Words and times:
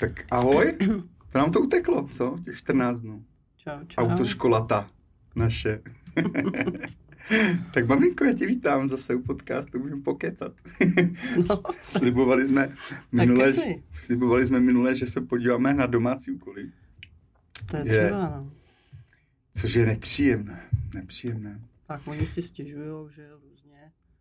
Tak 0.00 0.24
ahoj. 0.30 0.76
To 1.32 1.38
nám 1.38 1.52
to 1.52 1.60
uteklo, 1.60 2.08
co? 2.08 2.38
Těch 2.44 2.56
14 2.56 3.00
dnů. 3.00 3.24
Čau, 3.56 3.84
čau. 3.86 4.02
Autoškola 4.02 4.60
ta 4.66 4.90
naše. 5.36 5.82
tak 7.74 7.86
maminko, 7.88 8.24
já 8.24 8.32
tě 8.32 8.46
vítám 8.46 8.88
zase 8.88 9.14
u 9.14 9.22
podcastu, 9.22 9.78
můžeme 9.78 10.02
pokecat. 10.02 10.52
No. 11.48 11.62
slibovali 11.82 12.46
jsme 12.46 12.74
minule, 13.12 13.52
slibovali 13.92 14.46
jsme 14.46 14.60
minule, 14.60 14.94
že 14.94 15.06
se 15.06 15.20
podíváme 15.20 15.74
na 15.74 15.86
domácí 15.86 16.30
úkoly, 16.30 16.70
To 17.66 17.76
je 17.76 17.82
Je. 17.86 18.06
třeba, 18.06 18.28
no. 18.28 18.52
což 19.54 19.74
je 19.74 19.86
nepříjemné. 19.86 20.68
Nepříjemné. 20.94 21.60
Tak 21.86 22.06
oni 22.06 22.26
si 22.26 22.42
stěžujou, 22.42 23.08
že 23.08 23.28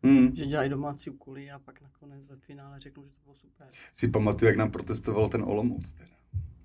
Hmm. 0.04 0.36
že 0.36 0.46
dělají 0.46 0.70
domácí 0.70 1.10
úkoly 1.10 1.52
a 1.52 1.60
pak 1.60 1.82
nakonec 1.82 2.26
ve 2.26 2.36
finále 2.36 2.80
řeknou, 2.80 3.06
že 3.06 3.12
to 3.14 3.20
bylo 3.24 3.36
super. 3.36 3.68
Si 3.94 4.08
pamatuju, 4.08 4.48
jak 4.48 4.58
nám 4.58 4.72
protestoval 4.72 5.28
ten 5.28 5.44
Olomouc 5.44 5.92
teda. 5.92 6.10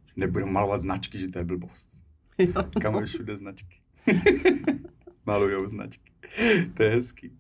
Že 0.07 0.13
nebudeme 0.17 0.51
malovat 0.51 0.81
značky, 0.81 1.19
že 1.19 1.29
to 1.29 1.39
je 1.39 1.45
blbost. 1.45 1.99
Jo, 2.39 2.53
Kam 2.81 2.95
je 2.95 3.07
všude 3.07 3.37
značky. 3.37 3.77
Malujou 5.27 5.67
značky. 5.69 6.13
To 6.75 6.83
je 6.83 6.91
hezký. 6.91 7.31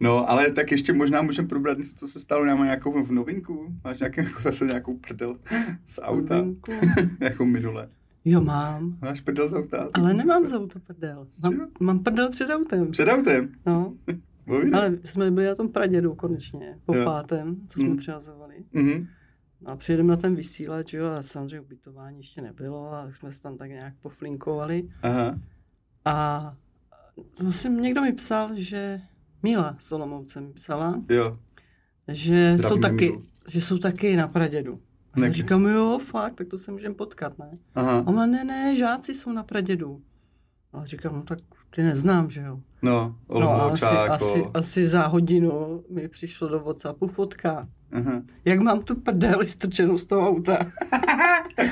No, 0.00 0.30
ale 0.30 0.50
tak 0.50 0.70
ještě 0.70 0.92
možná 0.92 1.22
můžeme 1.22 1.48
probrat 1.48 1.78
něco, 1.78 1.94
co 1.94 2.08
se 2.08 2.20
stalo. 2.20 2.44
Máme 2.44 2.64
nějakou 2.64 3.04
v 3.04 3.12
novinku? 3.12 3.74
Máš 3.84 3.98
nějaký, 3.98 4.20
jako 4.20 4.42
zase 4.42 4.64
nějakou 4.64 4.98
prdel 4.98 5.38
z 5.84 5.98
auta? 6.02 6.44
Jako 7.20 7.44
minule. 7.46 7.88
Jo, 8.24 8.40
mám. 8.40 8.98
Máš 9.02 9.20
prdel 9.20 9.48
z 9.48 9.52
auta? 9.52 9.88
Ale 9.94 10.14
nemám 10.14 10.46
za 10.46 10.58
auto 10.58 10.80
prdel. 10.80 11.28
Mám, 11.42 11.68
mám 11.80 11.98
prdel 11.98 12.30
před 12.30 12.50
autem. 12.50 12.90
Před 12.90 13.08
autem? 13.08 13.52
No, 13.66 13.94
Povídej. 14.44 14.80
ale 14.80 14.98
jsme 15.04 15.30
byli 15.30 15.46
na 15.46 15.54
tom 15.54 15.68
pradědu 15.68 16.14
konečně, 16.14 16.78
po 16.86 16.94
Jo. 16.96 17.04
pátém, 17.04 17.56
co 17.68 17.78
jsme 17.80 17.88
Mm. 17.88 17.96
přihazovali. 17.96 18.54
Mhm. 18.72 19.06
No 19.60 19.70
a 19.70 19.76
přijedeme 19.76 20.08
na 20.08 20.16
ten 20.16 20.34
vysílač, 20.34 20.92
jo, 20.92 21.06
a 21.06 21.22
samozřejmě 21.22 21.60
ubytování 21.60 22.16
ještě 22.18 22.42
nebylo, 22.42 22.92
a 22.92 23.04
tak 23.04 23.16
jsme 23.16 23.32
se 23.32 23.42
tam 23.42 23.56
tak 23.56 23.70
nějak 23.70 23.94
poflinkovali. 24.02 24.88
Aha. 25.02 25.38
A 26.04 26.56
musím, 27.42 27.76
někdo 27.82 28.00
mi 28.02 28.12
psal, 28.12 28.50
že 28.54 29.00
Míla 29.42 29.76
s 29.80 29.92
Olomoucem 29.92 30.52
psala, 30.52 31.02
Jo. 31.08 31.38
že 32.08 32.56
jsou, 32.60 32.78
taky, 32.78 33.08
Mílu. 33.10 33.22
že 33.48 33.60
jsou 33.60 33.78
taky 33.78 34.16
na 34.16 34.28
Pradědu. 34.28 34.74
A 35.12 35.20
já 35.20 35.32
říkám, 35.32 35.64
jo, 35.66 35.98
fakt, 35.98 36.34
tak 36.34 36.48
to 36.48 36.58
se 36.58 36.72
můžeme 36.72 36.94
potkat, 36.94 37.38
ne? 37.38 37.50
Aha. 37.74 37.98
A 37.98 38.06
ona, 38.06 38.26
ne, 38.26 38.44
ne, 38.44 38.76
žáci 38.76 39.14
jsou 39.14 39.32
na 39.32 39.42
Pradědu. 39.42 40.02
A 40.72 40.84
říkám, 40.84 41.14
no 41.14 41.22
tak 41.22 41.38
ty 41.74 41.82
neznám, 41.82 42.30
že 42.30 42.40
jo? 42.40 42.58
No, 42.82 43.14
No 43.28 43.62
asi, 43.62 43.84
asi, 43.86 44.44
asi 44.54 44.86
za 44.86 45.06
hodinu 45.06 45.84
mi 45.90 46.08
přišlo 46.08 46.48
do 46.48 46.60
Whatsappu 46.60 47.06
fotka. 47.08 47.68
Aha. 47.92 48.22
Jak 48.44 48.60
mám 48.60 48.80
tu 48.82 48.94
prdel 48.94 49.38
strčenou 49.48 49.98
z 49.98 50.06
toho 50.06 50.28
auta. 50.28 50.58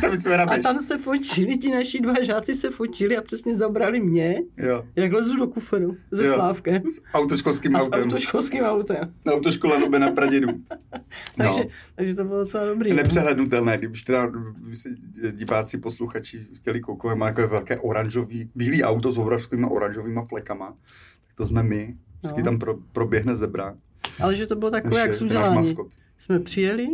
To 0.01 0.31
A 0.49 0.59
tam 0.63 0.79
se 0.81 0.99
fotili, 0.99 1.59
ti 1.59 1.71
naši 1.71 2.01
dva 2.01 2.23
žáci 2.23 2.55
se 2.55 2.71
fotili 2.71 3.17
a 3.17 3.23
přesně 3.23 3.55
zabrali 3.57 4.01
mě, 4.01 4.37
Jo. 4.57 4.85
jak 4.97 5.13
lezu 5.13 5.37
do 5.37 5.47
kuferu 5.47 5.97
se 6.15 6.27
Jo. 6.27 6.35
Slávkem. 6.35 6.83
S 6.91 7.01
autoškolským 7.15 7.77
A 7.77 7.83
s 7.83 7.87
autem. 7.87 8.03
autoškolským 8.03 8.65
autem. 8.65 9.13
Autoškola 9.29 9.79
Nube 9.79 9.99
na 9.99 10.11
Pradědu. 10.11 10.49
Takže, 11.45 11.61
No. 11.61 11.71
takže 11.95 12.15
to 12.15 12.25
bylo 12.25 12.39
docela 12.39 12.67
dobrý. 12.67 12.93
Nepřehlednutelné, 12.93 13.79
když 13.79 14.03
teda 14.03 14.33
diváci, 15.31 15.79
posluchači 15.79 16.47
chtěli 16.55 16.81
koukovat, 16.81 17.15
má 17.15 17.27
takové 17.27 17.47
velké 17.47 17.79
oranžový, 17.79 18.51
bílý 18.55 18.83
auto 18.85 19.13
s 19.13 19.19
obrovskými 19.19 19.67
oranžovými 19.71 20.21
flekama, 20.29 20.67
tak 21.27 21.35
to 21.37 21.47
jsme 21.47 21.63
my. 21.63 21.97
Vždycky 22.19 22.39
No. 22.39 22.45
tam 22.45 22.59
pro, 22.59 22.75
proběhne 22.93 23.37
zebra. 23.37 23.75
Ale 24.23 24.37
že 24.37 24.47
to 24.47 24.57
bylo 24.57 24.71
takové, 24.71 24.99
jak 25.01 25.07
Naše- 25.09 25.19
jsou 25.19 25.25
je 25.25 25.35
náš 25.35 25.45
dělání. 25.45 25.75
Jsme 26.19 26.41
přijeli, 26.41 26.89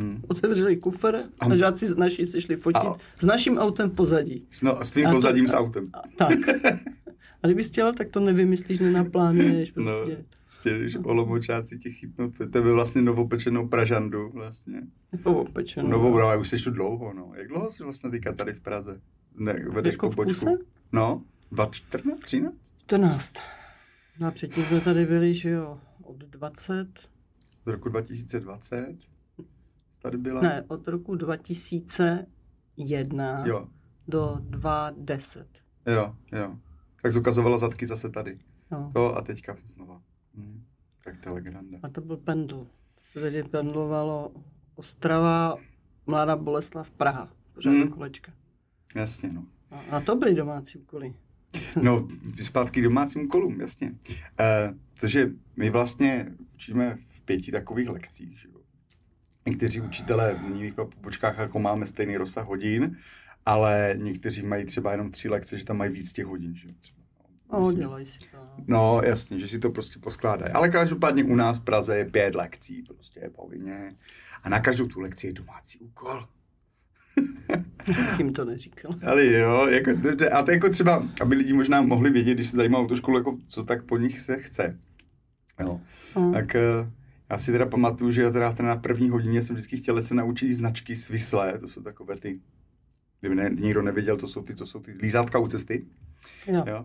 Hmm. 0.00 0.22
otevřeli 0.28 0.76
kufr 0.76 1.16
A- 1.40 1.56
žáci 1.56 1.86
z 1.86 1.96
naší 1.96 2.26
se 2.26 2.40
šli 2.40 2.56
fotit 2.56 2.76
A- 2.82 2.96
s 3.20 3.24
naším 3.24 3.58
autem 3.58 3.90
v 3.90 3.94
pozadí. 3.94 4.46
No 4.62 4.78
a 4.80 4.84
s 4.84 4.90
tím 4.92 5.06
A 5.06 5.10
to- 5.10 5.16
pozadím 5.16 5.48
s 5.48 5.54
autem. 5.54 5.88
A, 5.94 6.02
tak. 6.16 6.38
A 7.42 7.46
kdybys 7.46 7.68
chtěl, 7.68 7.94
tak 7.94 8.08
to 8.08 8.20
nevymyslíš, 8.20 8.78
nenaplánuješ 8.78 9.72
No, 9.76 9.84
prostě. 9.84 10.24
prostě, 10.44 10.78
když 10.78 10.96
Olomoučáci 11.02 11.78
tě 11.78 11.90
chytnou, 11.90 12.30
by 12.62 12.72
vlastně 12.72 13.02
novopečenou 13.02 13.68
pražandu 13.68 14.30
vlastně. 14.30 14.82
No. 15.24 15.38
Opečeno. 15.40 15.88
Novou, 15.88 16.18
no, 16.18 16.40
už 16.40 16.48
jsi 16.48 16.56
tu 16.56 16.70
dlouho, 16.70 17.12
no. 17.14 17.32
Jak 17.34 17.48
dlouho 17.48 17.70
jsi 17.70 17.82
vlastně 17.82 18.10
teďka 18.10 18.32
tady 18.32 18.52
v 18.52 18.60
Praze? 18.60 19.00
Ne, 19.34 19.64
vedeš 19.72 19.94
Jako 19.94 20.10
pobočku? 20.10 20.58
No, 20.92 21.22
2014, 21.52 22.20
13? 22.20 22.54
14. 22.86 23.32
No 24.20 24.28
a 24.28 24.30
předtím 24.30 24.64
jsme 24.64 24.80
tady 24.80 25.06
byli, 25.06 25.34
že 25.34 25.50
jo, 25.50 25.80
od 26.02 26.16
20, 26.16 26.88
Z 27.66 27.70
roku 27.70 27.88
2020? 27.88 28.86
Tady 30.02 30.18
byla? 30.18 30.40
ne, 30.42 30.64
od 30.68 30.88
roku 30.88 31.14
2001 31.14 33.46
Jo, 33.46 33.68
do 34.08 34.36
2010. 34.40 35.46
jo, 35.86 36.16
jo. 36.32 36.58
Tak 37.02 37.12
zukazovala 37.12 37.58
zadky 37.58 37.86
zase 37.86 38.10
tady. 38.10 38.38
No. 38.70 38.92
Jo, 38.96 39.14
a 39.16 39.22
teďka 39.22 39.56
znova. 39.66 40.02
Hm. 40.34 40.64
Tak 41.04 41.16
to 41.16 41.28
je 41.28 41.32
legranda. 41.32 41.78
A 41.82 41.88
to 41.88 42.00
byl 42.00 42.16
pendl. 42.16 42.66
To 42.94 43.00
se 43.04 43.20
tedy 43.20 43.42
pendlovalo 43.42 44.32
Ostrava, 44.74 45.56
Mladá 46.06 46.36
Boleslav, 46.36 46.90
Praha. 46.90 47.32
Pořád 47.54 47.70
Hmm. 47.70 47.88
kolečka. 47.88 48.32
Jasně, 48.94 49.32
no. 49.32 49.44
A, 49.70 49.96
a 49.96 50.00
to 50.00 50.16
byly 50.16 50.34
domácí 50.34 50.78
úkoly. 50.78 51.14
No, 51.82 52.08
zpátky 52.42 52.82
domácím 52.82 53.28
kolům, 53.28 53.60
jasně. 53.60 53.94
E, 54.40 54.74
takže 55.00 55.30
my 55.56 55.70
vlastně 55.70 56.32
učíme 56.54 56.98
v 57.08 57.20
pěti 57.20 57.52
takových 57.52 57.88
lekcích, 57.88 58.40
že 58.40 58.48
jo. 58.48 58.54
Někteří 59.46 59.80
učitelé 59.80 60.34
v 60.34 60.72
pobočkách 60.72 61.38
jako 61.38 61.58
máme 61.58 61.86
stejný 61.86 62.16
rozsah 62.16 62.46
hodin, 62.46 62.96
ale 63.48 63.94
někteří 63.96 64.42
mají 64.42 64.64
třeba 64.64 64.92
jenom 64.92 65.10
tři 65.10 65.28
lekce, 65.28 65.58
že 65.58 65.64
tam 65.64 65.76
mají 65.76 65.92
víc 65.92 66.12
těch 66.12 66.26
hodin, 66.26 66.54
že 66.56 66.68
jo. 66.68 66.74
Třeba. 66.80 66.98
No, 67.52 67.58
Myslím- 67.58 67.78
dělají 67.78 68.06
si 68.06 68.18
to. 68.18 68.26
no. 68.66 69.00
Jasně, 69.04 69.38
že 69.38 69.48
si 69.48 69.58
to 69.58 69.70
prostě 69.70 69.98
poskládají. 69.98 70.52
Ale 70.52 70.68
každopádně 70.68 71.24
u 71.24 71.34
nás 71.34 71.58
v 71.58 71.64
Praze 71.64 71.98
je 71.98 72.04
pět 72.04 72.34
lekcí, 72.34 72.82
prostě 72.82 73.20
je 73.20 73.30
povinně. 73.30 73.94
A 74.42 74.48
na 74.48 74.60
každou 74.60 74.86
tu 74.86 75.00
lekci 75.00 75.26
je 75.26 75.32
domácí 75.32 75.78
úkol. 75.78 76.24
Jim 78.18 78.32
to 78.32 78.44
neříkal. 78.44 78.94
Ale 79.06 79.26
jo, 79.26 79.66
jako, 79.66 79.90
a 80.32 80.42
to 80.42 80.50
jako 80.50 80.68
třeba, 80.68 81.08
aby 81.20 81.34
lidi 81.34 81.52
možná 81.52 81.82
mohli 81.82 82.10
vědět, 82.10 82.34
když 82.34 82.48
se 82.48 82.56
zajímá 82.56 82.78
o 82.78 82.86
tu 82.86 82.96
školu, 82.96 83.18
jako 83.18 83.36
co 83.48 83.64
tak 83.64 83.82
po 83.84 83.96
nich 83.96 84.20
se 84.20 84.36
chce. 84.42 84.78
Jo. 85.60 85.80
No. 86.16 86.32
Tak 86.32 86.54
eh, 86.54 86.60
já 87.30 87.38
si 87.38 87.52
teda 87.52 87.66
pamatuju, 87.66 88.10
že 88.10 88.22
já 88.22 88.30
teda, 88.30 88.52
teda 88.52 88.68
na 88.68 88.76
první 88.76 89.08
hodině 89.10 89.42
jsem 89.42 89.56
vždycky 89.56 89.76
chtěl 89.76 90.02
se 90.02 90.14
naučit 90.14 90.54
značky 90.54 90.96
svislé, 90.96 91.58
to 91.58 91.68
jsou 91.68 91.82
takové 91.82 92.16
ty, 92.16 92.40
kdyby 93.20 93.34
ne, 93.34 93.50
nikdo 93.60 93.82
nevěděl, 93.82 94.16
to 94.16 94.28
jsou 94.28 94.42
ty, 94.42 94.54
to 94.54 94.66
jsou 94.66 94.80
ty 94.80 94.92
lízátka 94.92 95.38
u 95.38 95.46
cesty. 95.46 95.86
Jo. 96.46 96.64
Jo. 96.66 96.84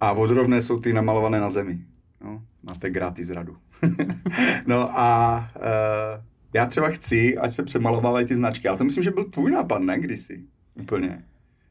A 0.00 0.12
vodrovné 0.12 0.62
jsou 0.62 0.80
ty 0.80 0.92
namalované 0.92 1.40
na 1.40 1.48
zemi. 1.48 1.84
No, 2.24 2.42
máte 2.62 2.90
gratis 2.90 3.30
radu. 3.30 3.56
no 4.66 4.98
a 4.98 5.38
uh, 5.56 6.24
já 6.54 6.66
třeba 6.66 6.88
chci, 6.88 7.38
ať 7.38 7.52
se 7.52 7.62
přemalovávají 7.62 8.26
ty 8.26 8.34
značky, 8.34 8.68
ale 8.68 8.78
to 8.78 8.84
myslím, 8.84 9.04
že 9.04 9.10
byl 9.10 9.24
tvůj 9.24 9.50
nápad, 9.50 9.78
ne, 9.78 9.98
kdysi? 10.00 10.44
Úplně. 10.74 11.24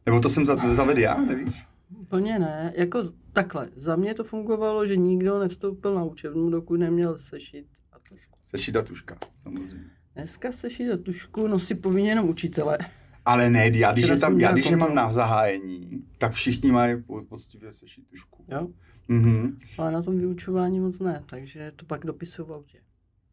Nebo 0.06 0.20
to 0.20 0.30
jsem 0.30 0.46
za- 0.46 0.74
zavedl 0.74 1.00
já, 1.00 1.18
nevíš? 1.22 1.64
Úplně 1.98 2.40
ne. 2.40 2.74
Jako 2.78 3.02
takhle. 3.34 3.70
Za 3.76 3.96
mě 3.96 4.14
to 4.14 4.24
fungovalo, 4.24 4.86
že 4.86 4.96
nikdo 4.98 5.40
nevstoupil 5.40 5.96
na 5.96 6.04
učebnu, 6.04 6.50
dokud 6.50 6.76
neměl 6.80 7.18
sešit 7.18 7.66
a 7.94 8.00
tušku. 8.10 8.38
Sešit 8.42 8.76
a 8.76 8.82
tuška, 8.82 9.18
samozřejmě. 9.44 9.84
Dneska 10.16 10.52
sešit 10.52 10.92
a 10.92 10.98
tušku 10.98 11.48
nosí 11.48 11.76
povinně 11.76 12.12
jenom 12.12 12.30
učitele. 12.30 12.78
Ale 13.26 13.50
ne, 13.50 13.72
já 13.74 13.92
když, 13.92 14.08
je 14.08 14.20
tam, 14.20 14.40
já 14.40 14.52
když 14.52 14.70
je 14.70 14.78
mám 14.78 14.96
na 14.96 15.14
zahájení, 15.14 16.04
tak 16.18 16.32
všichni 16.32 16.72
mají 16.72 17.04
po- 17.04 17.24
poctivě 17.24 17.72
sešit 17.72 18.08
tušku. 18.08 18.46
Jo? 18.48 18.68
Mhm. 19.08 19.60
Ale 19.78 19.92
na 19.92 20.02
tom 20.02 20.18
vyučování 20.20 20.80
moc 20.80 21.00
ne, 21.00 21.24
takže 21.26 21.72
to 21.76 21.86
pak 21.86 22.06
dopisuju 22.06 22.48
v 22.48 22.54
autě. 22.54 22.80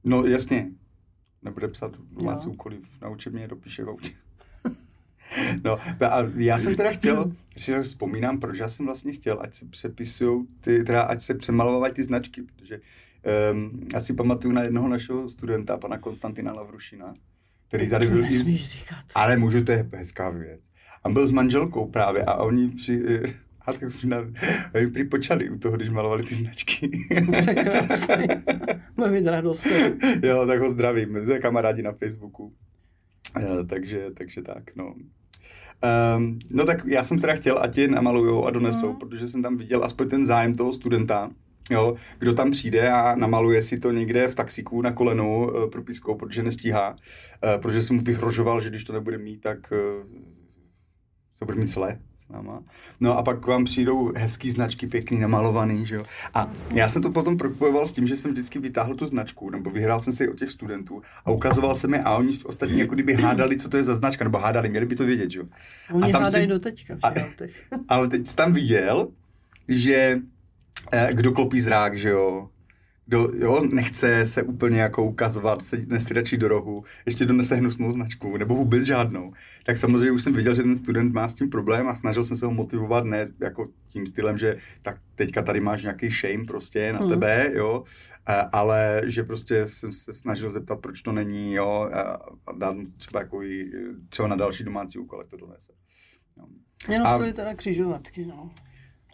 No 0.04 0.24
jasně. 0.24 0.70
Nebude 1.42 1.68
psat 1.68 1.96
domácí 2.12 2.48
úkoly 2.48 2.80
na 3.02 3.08
učebně, 3.08 3.48
dopíše 3.48 3.84
v 3.84 3.88
autě. 3.88 4.10
No, 5.64 5.78
a 6.10 6.30
já 6.36 6.58
jsem 6.58 6.74
teda 6.76 6.90
chtěl, 6.90 7.32
když 7.52 7.64
si 7.64 7.82
vzpomínám, 7.82 8.40
proč 8.40 8.58
já 8.58 8.68
jsem 8.68 8.86
vlastně 8.86 9.12
chtěl, 9.12 9.38
ať 9.40 9.54
se 9.54 9.66
přepisují 9.66 10.46
ty, 10.60 10.84
teda 10.84 11.02
ať 11.02 11.20
se 11.20 11.34
přemalovávají 11.34 11.92
ty 11.92 12.04
značky, 12.04 12.42
protože 12.42 12.80
um, 13.52 13.86
já 13.94 14.00
si 14.00 14.14
pamatuju 14.14 14.54
na 14.54 14.62
jednoho 14.62 14.88
našeho 14.88 15.28
studenta, 15.28 15.78
pana 15.78 15.98
Konstantina 15.98 16.52
Lavrušina, 16.52 17.14
který 17.68 17.90
tady 17.90 18.06
to 18.06 18.12
byl 18.12 18.24
i 18.24 18.28
nesmíš 18.28 18.70
říkat. 18.70 19.04
ale 19.14 19.36
můžu, 19.36 19.64
to 19.64 19.72
je 19.72 19.88
hezká 19.94 20.30
věc. 20.30 20.70
A 21.04 21.08
byl 21.08 21.26
s 21.26 21.30
manželkou 21.30 21.86
právě 21.86 22.22
a 22.24 22.34
oni 22.34 22.68
při... 22.68 23.22
A 23.66 23.72
tak 23.72 23.82
už 23.82 24.04
na, 24.04 24.16
oni 24.74 24.86
prý 24.86 25.04
počali 25.04 25.50
u 25.50 25.58
toho, 25.58 25.76
když 25.76 25.88
malovali 25.88 26.22
ty 26.22 26.34
značky. 26.34 27.06
Je 27.10 27.54
krásný. 27.54 28.26
Bude 28.96 29.10
mít 29.20 29.26
radost. 29.26 29.66
jo, 30.22 30.46
tak 30.46 30.60
ho 30.60 30.70
zdravím. 30.70 31.24
Jsme 31.24 31.38
kamarádi 31.38 31.82
na 31.82 31.92
Facebooku. 31.92 32.52
Eh, 33.40 33.64
takže, 33.68 34.06
takže 34.18 34.42
tak, 34.42 34.76
no. 34.76 34.94
Um, 36.16 36.38
no 36.50 36.64
tak 36.64 36.86
já 36.86 37.02
jsem 37.02 37.18
teda 37.18 37.34
chtěl, 37.34 37.58
ať 37.62 37.78
je 37.78 37.88
namalujou 37.88 38.44
a 38.44 38.50
donesou, 38.50 38.88
Mhm. 38.88 38.96
protože 38.96 39.28
jsem 39.28 39.42
tam 39.42 39.56
viděl 39.56 39.84
aspoň 39.84 40.08
ten 40.08 40.26
zájem 40.26 40.54
toho 40.54 40.72
studenta 40.72 41.30
Jo, 41.70 41.94
kdo 42.18 42.34
tam 42.34 42.50
přijde 42.50 42.90
a 42.90 43.14
namaluje 43.14 43.62
si 43.62 43.78
to 43.78 43.92
někde 43.92 44.28
v 44.28 44.34
taxiku 44.34 44.82
na 44.82 44.92
kolenu 44.92 45.46
uh, 45.46 45.70
propiskou, 45.70 46.14
protože 46.14 46.42
nestíhá, 46.42 46.90
uh, 46.90 47.60
protože 47.62 47.82
jsem 47.82 47.96
mu 47.96 48.02
vyhrožoval, 48.02 48.60
že 48.60 48.68
když 48.70 48.84
to 48.84 48.92
nebude 48.92 49.18
mít, 49.18 49.40
tak 49.40 49.72
uh, 49.72 50.06
se 51.32 51.44
bude 51.44 51.58
mít 51.58 51.66
zle 51.66 51.98
s 52.26 52.28
náma. 52.32 52.62
No 53.00 53.18
a 53.18 53.22
pak 53.22 53.46
vám 53.46 53.64
přijdou 53.64 54.12
hezký 54.16 54.50
značky, 54.50 54.86
pěkný, 54.86 55.18
namalovaný, 55.18 55.86
že 55.86 55.94
jo. 55.94 56.04
A 56.34 56.50
já 56.74 56.88
jsem 56.88 57.02
to 57.02 57.10
potom 57.10 57.36
propojoval 57.36 57.88
s 57.88 57.92
tím, 57.92 58.06
že 58.06 58.16
jsem 58.16 58.30
vždycky 58.30 58.58
vytáhl 58.58 58.94
tu 58.94 59.06
značku, 59.06 59.50
nebo 59.50 59.70
vyhrál 59.70 60.00
jsem 60.00 60.12
si 60.12 60.28
od 60.28 60.38
těch 60.38 60.50
studentů 60.50 61.02
a 61.24 61.30
ukazoval 61.30 61.74
jsem 61.74 61.94
je 61.94 62.02
a 62.02 62.16
oni 62.16 62.38
ostatní 62.44 62.78
jako 62.78 62.94
kdyby 62.94 63.14
hádali, 63.14 63.56
co 63.56 63.68
to 63.68 63.76
je 63.76 63.84
za 63.84 63.94
značka, 63.94 64.24
nebo 64.24 64.38
hádali, 64.38 64.68
měli 64.68 64.86
by 64.86 64.94
to 64.96 65.04
vědět, 65.04 65.30
že 65.30 65.38
jo. 65.38 65.44
Oni 65.92 66.08
a 66.08 66.12
tam 66.12 66.22
hádají 66.22 66.44
si- 66.44 66.48
do 66.48 66.58
teďka 66.58 66.94
v 66.94 66.98
a- 67.02 67.10
těch 67.10 67.24
autech. 67.24 67.66
Ale 67.88 68.08
teď 68.08 68.34
tam 68.34 68.52
viděl, 68.52 69.08
že 69.68 69.94
eh, 69.94 70.20
kdo 71.12 71.32
klopí 71.32 71.60
zrák, 71.60 71.98
že 71.98 72.08
jo, 72.08 72.48
kdo 73.08 73.30
jo, 73.38 73.62
nechce 73.72 74.26
se 74.26 74.42
úplně 74.42 74.80
jako 74.80 75.04
ukazovat, 75.04 75.64
se 75.64 76.14
radši 76.14 76.36
do 76.36 76.48
rohu, 76.48 76.82
ještě 77.06 77.24
donese 77.24 77.54
hnusnou 77.54 77.92
značku, 77.92 78.36
nebo 78.36 78.54
vůbec 78.54 78.84
žádnou. 78.84 79.32
Tak 79.64 79.76
samozřejmě 79.76 80.10
už 80.10 80.22
jsem 80.22 80.32
viděl, 80.34 80.54
že 80.54 80.62
ten 80.62 80.76
student 80.76 81.12
má 81.14 81.28
s 81.28 81.34
tím 81.34 81.50
problém 81.50 81.88
a 81.88 81.94
snažil 81.94 82.24
jsem 82.24 82.36
se 82.36 82.46
ho 82.46 82.52
motivovat 82.52 83.04
ne 83.04 83.28
jako 83.40 83.66
tím 83.90 84.06
stylem, 84.06 84.38
že 84.38 84.56
tak 84.82 84.98
teďka 85.14 85.42
tady 85.42 85.60
máš 85.60 85.82
nějaký 85.82 86.08
shame 86.10 86.44
prostě 86.48 86.92
na 86.92 86.98
Hmm. 86.98 87.10
tebe, 87.10 87.50
jo, 87.54 87.84
eh, 88.28 88.44
ale 88.52 89.02
že 89.04 89.22
prostě 89.24 89.66
jsem 89.68 89.92
se 89.92 90.12
snažil 90.12 90.50
zeptat, 90.50 90.80
proč 90.80 91.02
to 91.02 91.12
není, 91.12 91.54
jo, 91.54 91.90
a 91.92 92.00
a 92.46 92.52
dát 92.58 92.76
mu 92.76 92.86
třeba, 92.96 93.20
jako 93.20 93.42
i, 93.42 93.70
třeba 94.08 94.28
na 94.28 94.36
další 94.36 94.64
domácí 94.64 94.98
úkol, 94.98 95.20
jak 95.20 95.26
to 95.26 95.36
donese. 95.36 95.72
Jo. 96.36 96.44
Mě 96.88 96.98
nosili 96.98 97.32
teda 97.32 97.54
křižovatky, 97.54 98.26
no. 98.26 98.50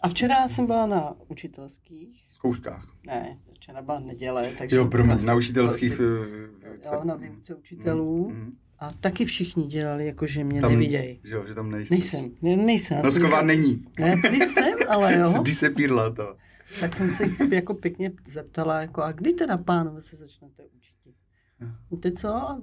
A 0.03 0.07
včera 0.07 0.47
jsem 0.47 0.65
byla 0.65 0.85
na 0.85 1.13
učitelských, 1.27 2.25
Zkouškách. 2.29 2.87
ne, 3.07 3.37
včera 3.53 3.81
byla 3.81 3.99
neděle, 3.99 4.51
takže... 4.57 4.75
Jo, 4.75 4.85
pro 4.87 5.03
na 5.05 5.35
učitelských... 5.35 5.93
klasi- 5.99 6.49
eh, 6.63 6.93
Jo, 6.93 7.01
na 7.03 7.15
výuce 7.15 7.55
učitelů. 7.55 8.29
Mm, 8.29 8.35
mm. 8.35 8.57
A 8.79 8.89
taky 8.93 9.25
všichni 9.25 9.67
dělali, 9.67 10.05
jako 10.05 10.25
že 10.25 10.43
mě 10.43 10.61
Tam- 10.61 10.71
nevidějí. 10.71 11.19
Že 11.23 11.35
jo, 11.35 11.43
že 11.47 11.55
tam 11.55 11.71
nejsi. 11.71 11.93
Nejsem, 11.93 12.31
ne, 12.41 12.55
nejsem. 12.57 12.97
jsem 12.97 13.05
Nosková 13.05 13.41
není. 13.41 13.85
Ne, 13.99 14.15
jsem, 14.47 14.73
ale 14.89 15.17
jo. 15.17 15.33
Disepírla 15.43 16.09
to. 16.09 16.35
Tak 16.79 16.95
jsem 16.95 17.09
se 17.09 17.23
jako 17.55 17.73
pěkně 17.73 18.11
zeptala, 18.27 18.81
jako 18.81 19.01
a 19.01 19.11
kdy 19.11 19.33
teda 19.33 19.57
pánové 19.57 20.01
se 20.01 20.15
začnete 20.15 20.63
učit? 20.77 20.93
Víte 21.91 22.11
co? 22.11 22.35
A 22.35 22.59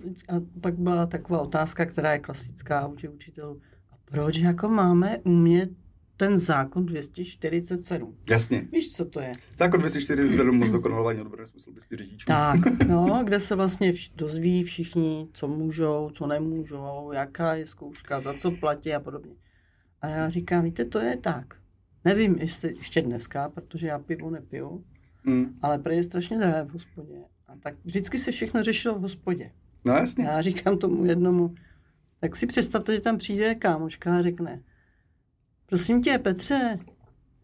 pak 0.61 0.79
byla 0.79 1.07
taková 1.07 1.41
otázka, 1.41 1.87
která 1.87 2.13
je 2.13 2.19
klasická 2.19 2.87
u 2.87 2.97
těch 2.97 3.11
učitelů. 3.11 3.61
A 3.91 3.95
proč 4.05 4.37
jako 4.37 4.69
máme 4.69 5.19
umět 5.19 5.71
ten 6.21 6.39
zákon 6.39 6.87
247? 6.87 8.17
Jasně. 8.31 8.69
Víš, 8.73 8.93
co 8.93 9.05
to 9.05 9.21
je? 9.21 9.33
Zákon 9.59 9.81
247 9.81 10.59
moc 10.59 10.71
dokonalování 10.71 11.21
odborné 11.21 11.47
způsobilosti 11.47 11.97
řidičů. 11.97 12.27
Tak, 12.27 12.61
no, 12.89 13.21
kde 13.25 13.41
se 13.41 13.55
vlastně 13.57 13.93
vš- 13.93 14.13
dozví 14.17 14.63
všichni, 14.63 15.29
co 15.33 15.49
můžou, 15.49 16.11
co 16.15 16.27
nemůžou, 16.27 17.11
jaká 17.13 17.55
je 17.55 17.67
zkouška, 17.67 18.21
za 18.21 18.35
co 18.35 18.51
platí 18.51 18.95
a 18.95 19.01
podobně. 19.01 19.33
A 20.03 20.09
já 20.09 20.29
říkám, 20.29 20.65
víte, 20.65 20.85
to 20.85 20.99
je 20.99 21.17
tak. 21.17 21.55
Nevím, 22.05 22.37
jestli 22.39 22.77
ještě 22.77 23.03
dneska, 23.03 23.49
protože 23.49 23.87
já 23.87 23.99
pivo 23.99 24.31
nepiju, 24.31 24.85
Mm. 25.25 25.59
ale 25.63 25.79
prý 25.79 25.97
je 25.97 26.03
strašně 26.05 26.39
drahé 26.39 26.65
v 26.65 26.73
hospodě. 26.73 27.15
A 27.49 27.53
tak 27.63 27.75
vždycky 27.85 28.19
se 28.19 28.31
všechno 28.31 28.63
řešilo 28.63 28.95
v 28.95 29.01
hospodě. 29.01 29.51
No 29.85 29.93
jasně. 29.93 30.25
Já 30.25 30.41
říkám 30.41 30.79
tomu 30.79 31.05
jednomu, 31.05 31.55
tak 32.21 32.37
si 32.37 32.47
představte, 32.47 32.95
že 32.95 33.01
tam 33.01 33.19
přijde 33.19 33.55
kámoška 33.55 34.17
a 34.19 34.23
řekne, 34.23 34.63
prosím 35.71 36.03
tě, 36.03 36.19
Petře, 36.19 36.79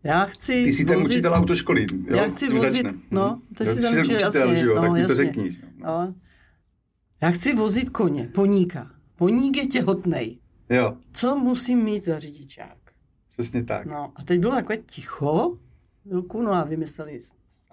já 0.02 0.24
chci 0.24 0.64
Ty 0.64 0.72
jsi 0.72 0.84
ten 0.84 0.94
vozit... 0.98 1.10
učitel 1.10 1.32
autoškoly, 1.32 1.86
jo? 2.06 2.16
Já 2.16 2.28
chci 2.28 2.48
vozit- 2.48 2.70
začne. 2.72 2.92
no, 3.10 3.42
ty 3.58 3.64
Jo, 3.64 3.70
jsi 3.74 3.80
ten 3.80 4.00
učitel, 4.00 4.16
učitel, 4.16 4.42
jasně, 4.42 4.56
že 4.60 4.66
jo, 4.66 4.74
no, 4.74 4.80
tak 4.82 4.92
mi 4.92 5.06
to 5.06 5.14
řekni. 5.14 5.58
No. 5.76 6.14
Já 7.20 7.30
chci 7.30 7.54
vozit 7.54 7.90
koně, 7.90 8.30
poníka. 8.34 8.90
Poník 9.16 9.56
je 9.56 9.66
těhotnej. 9.66 10.38
Jo, 10.70 10.96
Co 11.12 11.36
musím 11.36 11.78
mít 11.84 12.04
za 12.04 12.18
řidičák? 12.18 12.76
přesně 13.30 13.64
tak. 13.64 13.86
No 13.86 14.12
a 14.16 14.22
teď 14.24 14.40
bylo 14.40 14.54
takové 14.54 14.76
ticho, 14.76 15.58
chvilku, 16.02 16.42
no 16.42 16.52
a 16.52 16.64
vymysleli 16.64 17.18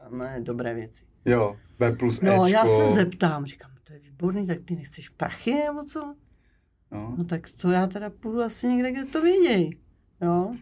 samé 0.03 0.39
dobré 0.41 0.73
věci. 0.73 1.03
Jo, 1.25 1.57
B 1.79 1.91
plus 1.91 2.21
No 2.21 2.31
Ečko. 2.31 2.43
a 2.43 2.47
já 2.47 2.65
se 2.65 2.85
zeptám, 2.85 3.45
říkám, 3.45 3.71
to 3.83 3.93
je 3.93 3.99
výborný, 3.99 4.47
tak 4.47 4.57
ty 4.65 4.75
nechceš 4.75 5.09
prachy 5.09 5.53
nebo 5.53 5.83
co? 5.83 6.15
No. 6.91 7.15
No 7.17 7.23
tak 7.23 7.49
to 7.61 7.71
já 7.71 7.87
teda 7.87 8.09
půjdu 8.09 8.41
asi 8.41 8.67
někde, 8.67 8.91
kde 8.91 9.05
to 9.05 9.21
vědějí. 9.21 9.77
Jo? 10.23 10.55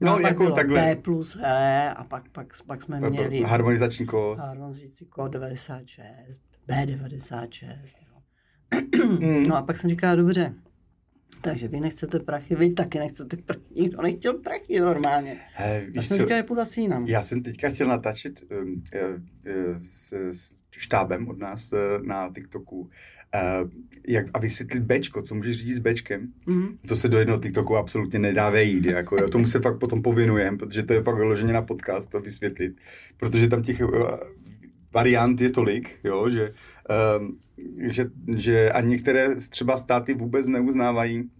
No, 0.00 0.12
pak 0.12 0.22
jako 0.22 0.50
takhle. 0.50 0.80
B 0.80 0.96
plus 0.96 1.36
E 1.42 1.90
a 1.94 2.04
pak, 2.04 2.28
pak, 2.28 2.46
pak 2.66 2.82
jsme 2.82 3.00
měli 3.10 3.40
Harmonizační 3.42 4.06
kód. 4.06 4.38
harmonizační 4.38 5.06
kód 5.06 5.32
96, 5.32 6.40
B96. 6.68 7.86
Jo. 8.02 8.20
Mm. 9.20 9.42
No 9.48 9.56
a 9.56 9.62
pak 9.62 9.76
jsem 9.76 9.90
říkala, 9.90 10.14
dobře, 10.14 10.54
takže 11.40 11.68
vy 11.68 11.80
nechcete 11.80 12.20
prachy, 12.20 12.56
vy 12.56 12.70
taky 12.70 12.98
nechcete 12.98 13.36
prachy, 13.36 13.62
nikdo 13.74 14.02
nechtěl 14.02 14.34
prachy 14.34 14.80
normálně. 14.80 15.40
He, 15.54 15.86
Já 15.96 16.02
jsem 16.02 16.18
říkala, 16.18 16.40
že 16.40 16.42
půjdu 16.42 16.60
asi 16.60 16.80
jinam. 16.80 17.06
Já 17.06 17.22
jsem 17.22 17.42
teďka 17.42 17.68
chtěl 17.68 17.88
natáčet 17.88 18.40
um, 18.42 18.82
uh, 18.94 19.10
uh, 19.10 19.76
s, 19.80 20.12
s 20.12 20.54
štábem 20.70 21.28
od 21.28 21.38
nás 21.38 21.72
uh, 21.72 22.06
na 22.06 22.32
TikToku 22.34 22.90
jak, 24.08 24.26
a 24.34 24.38
vysvětlit 24.38 24.82
Bčko, 24.82 25.22
co 25.22 25.34
můžeš 25.34 25.58
říct 25.58 25.76
s 25.76 25.78
Bčkem. 25.78 26.32
Mm. 26.46 26.68
To 26.88 26.96
se 26.96 27.08
do 27.08 27.18
jednoho 27.18 27.40
TikToku 27.40 27.76
absolutně 27.76 28.18
nedá 28.18 28.50
vejít, 28.50 28.84
jako, 28.84 29.16
jo. 29.16 29.28
tomu 29.28 29.46
se 29.46 29.60
fakt 29.60 29.78
potom 29.78 30.02
povinujem, 30.02 30.58
protože 30.58 30.82
to 30.82 30.92
je 30.92 31.02
fakt 31.02 31.16
vyloženě 31.16 31.52
na 31.52 31.62
podcast 31.62 32.10
to 32.10 32.20
vysvětlit, 32.20 32.76
protože 33.16 33.48
tam 33.48 33.62
těch 33.62 33.80
variant 34.94 35.40
je 35.40 35.50
tolik, 35.50 35.98
jo, 36.04 36.30
že, 36.30 36.52
um, 37.18 37.38
že, 37.78 38.10
že 38.36 38.70
a 38.70 38.80
některé 38.80 39.36
třeba 39.36 39.76
státy 39.76 40.14
vůbec 40.14 40.48
neuznávají 40.48 41.30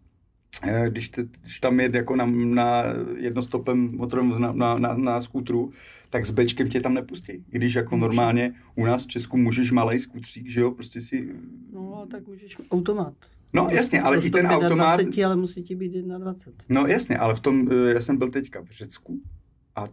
eh, 0.63 0.91
když, 0.91 1.11
když 1.41 1.61
tam 1.61 1.81
je 1.81 1.91
jako 1.93 2.17
na, 2.17 2.27
na 2.27 2.85
jednostopem 3.17 3.97
motorem 3.97 4.41
na, 4.41 4.53
na, 4.53 4.75
na, 4.75 4.95
na 4.95 5.21
skútru, 5.21 5.73
tak 6.11 6.27
s 6.27 6.31
bečkem 6.31 6.69
tě 6.69 6.81
tam 6.81 6.95
nepustí. 6.95 7.45
Když 7.49 7.75
jako 7.75 7.97
normálně 7.97 8.55
u 8.75 8.85
nás 8.85 9.05
v 9.05 9.09
Česku 9.09 9.37
můžeš 9.37 9.71
malej 9.71 9.99
skútřík, 9.99 10.49
že 10.49 10.61
jo, 10.61 10.71
prostě 10.71 11.01
si... 11.01 11.29
No, 11.73 12.07
tak 12.11 12.27
můžeš 12.27 12.57
automat. 12.71 13.15
No 13.53 13.69
jasně, 13.71 14.03
ale 14.03 14.17
i 14.17 14.21
ten 14.21 14.47
125, 14.47 14.65
automat... 14.65 14.97
20, 14.97 15.25
ale 15.25 15.37
musí 15.37 15.63
ti 15.63 15.75
být 15.75 15.93
21. 15.93 16.81
No 16.81 16.87
jasně, 16.87 17.19
ale 17.19 17.35
v 17.35 17.41
tom, 17.41 17.69
eh, 17.73 17.95
já 17.95 18.01
jsem 18.01 18.17
byl 18.17 18.31
teďka 18.31 18.63
v 18.63 18.71
Řecku 18.71 19.21
a, 19.77 19.85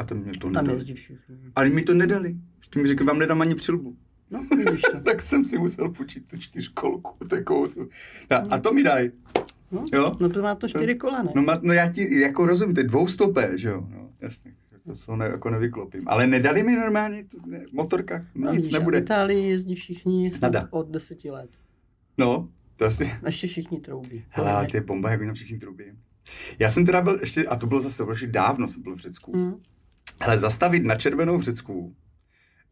a 0.00 0.04
tam 0.04 0.18
mě 0.18 0.32
to 0.32 0.38
Tam 0.50 0.52
nedali. 0.52 0.74
jezdí 0.78 0.94
všichni. 0.94 1.36
Ale 1.56 1.70
mi 1.70 1.82
to 1.82 1.94
nedali. 1.94 2.36
Ještě 2.58 2.78
mi 2.82 2.88
řekli, 2.88 3.06
vám 3.06 3.18
nedám 3.18 3.40
ani 3.40 3.54
přilbu. 3.54 3.96
No, 4.30 4.46
vidíš 4.56 4.80
to. 4.92 5.00
tak 5.04 5.22
jsem 5.22 5.44
si 5.44 5.58
musel 5.58 5.88
počít 5.90 6.28
tu 6.28 6.38
čtyřkolku, 6.38 7.24
takovou 7.28 7.66
tu. 7.66 7.88
A, 8.30 8.36
a 8.36 8.58
to 8.58 8.72
mi 8.72 8.82
daj. 8.82 9.10
No, 9.72 9.84
Jo? 9.92 10.16
no 10.20 10.28
to 10.28 10.42
má 10.42 10.54
to 10.54 10.68
čtyři 10.68 10.94
kola, 10.94 11.22
ne? 11.22 11.30
No, 11.34 11.42
ma- 11.42 11.58
no 11.62 11.72
já 11.72 11.92
ti 11.92 12.20
jako 12.20 12.46
rozumím, 12.46 12.74
to 12.74 12.80
je 12.80 12.84
dvoustopé, 12.84 13.52
že 13.58 13.68
jo, 13.68 13.86
no, 13.90 14.10
jasně. 14.20 14.54
To 14.84 14.96
jsou 14.96 15.16
ne, 15.16 15.24
jako 15.26 15.50
nevyklopím. 15.50 16.02
Ale 16.06 16.26
nedali 16.26 16.62
mi 16.62 16.76
normálně 16.76 17.24
tu, 17.24 17.50
ne, 17.50 17.64
v 17.66 17.72
motorkách, 17.72 18.24
No, 18.34 18.50
nic 18.52 18.56
vidíš, 18.56 18.74
a 18.74 18.76
V 18.76 18.80
nebude. 18.80 18.98
Itálii 18.98 19.48
jezdí 19.50 19.74
všichni 19.74 20.30
od 20.70 20.88
deseti 20.88 21.30
let. 21.30 21.50
No, 22.18 22.48
to 22.76 22.84
asi... 22.86 23.12
Ještě 23.26 23.46
všichni 23.46 23.80
troubí. 23.80 24.24
Hele, 24.28 24.66
to 24.66 24.76
je 24.76 24.80
bomba, 24.80 25.10
jak 25.10 25.20
oni 25.20 25.32
všichni 25.32 25.58
trubí. 25.58 25.84
Já 26.58 26.70
jsem 26.70 26.86
teda 26.86 27.02
byl 27.02 27.18
ještě, 27.20 27.44
a 27.44 27.56
to 27.56 27.66
bylo 27.66 27.80
zase 27.80 27.96
to 27.96 28.04
bylo 28.04 28.14
ještě 28.14 28.26
dávno, 28.26 28.68
jsem 28.68 28.82
byl 28.82 28.96
v 28.96 28.98
Řecku. 28.98 29.36
Mm. 29.36 29.54
Hele, 30.22 30.38
zastavit 30.38 30.84
na 30.84 30.94
červenou 30.94 31.38
v 31.38 31.42
Řecku, 31.42 31.94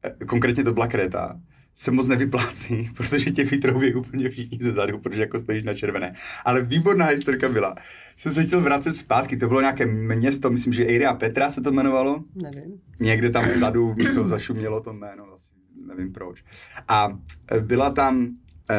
eh, 0.04 0.24
konkrétně 0.24 0.64
to 0.64 0.72
byla 0.72 0.86
Kréta, 0.86 1.40
se 1.74 1.90
moc 1.90 2.06
nevyplácí, 2.06 2.90
protože 2.96 3.30
tě 3.30 3.44
vytroubí 3.44 3.94
úplně 3.94 4.30
všichni 4.30 4.58
ze 4.60 4.72
zadu, 4.72 4.98
protože 4.98 5.20
jako 5.20 5.38
stojíš 5.38 5.64
na 5.64 5.74
červené. 5.74 6.12
Ale 6.44 6.62
výborná 6.62 7.06
historka 7.06 7.48
byla, 7.48 7.74
jsem 8.16 8.32
se 8.32 8.42
chtěl 8.42 8.60
vracet 8.60 8.94
zpátky, 8.94 9.36
to 9.36 9.48
bylo 9.48 9.60
nějaké 9.60 9.86
město, 9.86 10.50
myslím, 10.50 10.72
že 10.72 10.86
Eiria 10.86 11.14
Petra 11.14 11.50
se 11.50 11.60
to 11.60 11.70
jmenovalo, 11.70 12.24
Nevím. 12.42 12.80
někde 13.00 13.30
tam 13.30 13.44
vzadu 13.44 13.94
mi 13.94 14.04
to 14.04 14.28
zašumělo 14.28 14.80
to 14.80 14.92
jméno, 14.92 15.32
asi 15.34 15.52
nevím 15.86 16.12
proč. 16.12 16.44
A 16.88 17.18
eh, 17.50 17.60
byla 17.60 17.90
tam 17.90 18.28
eh, 18.70 18.76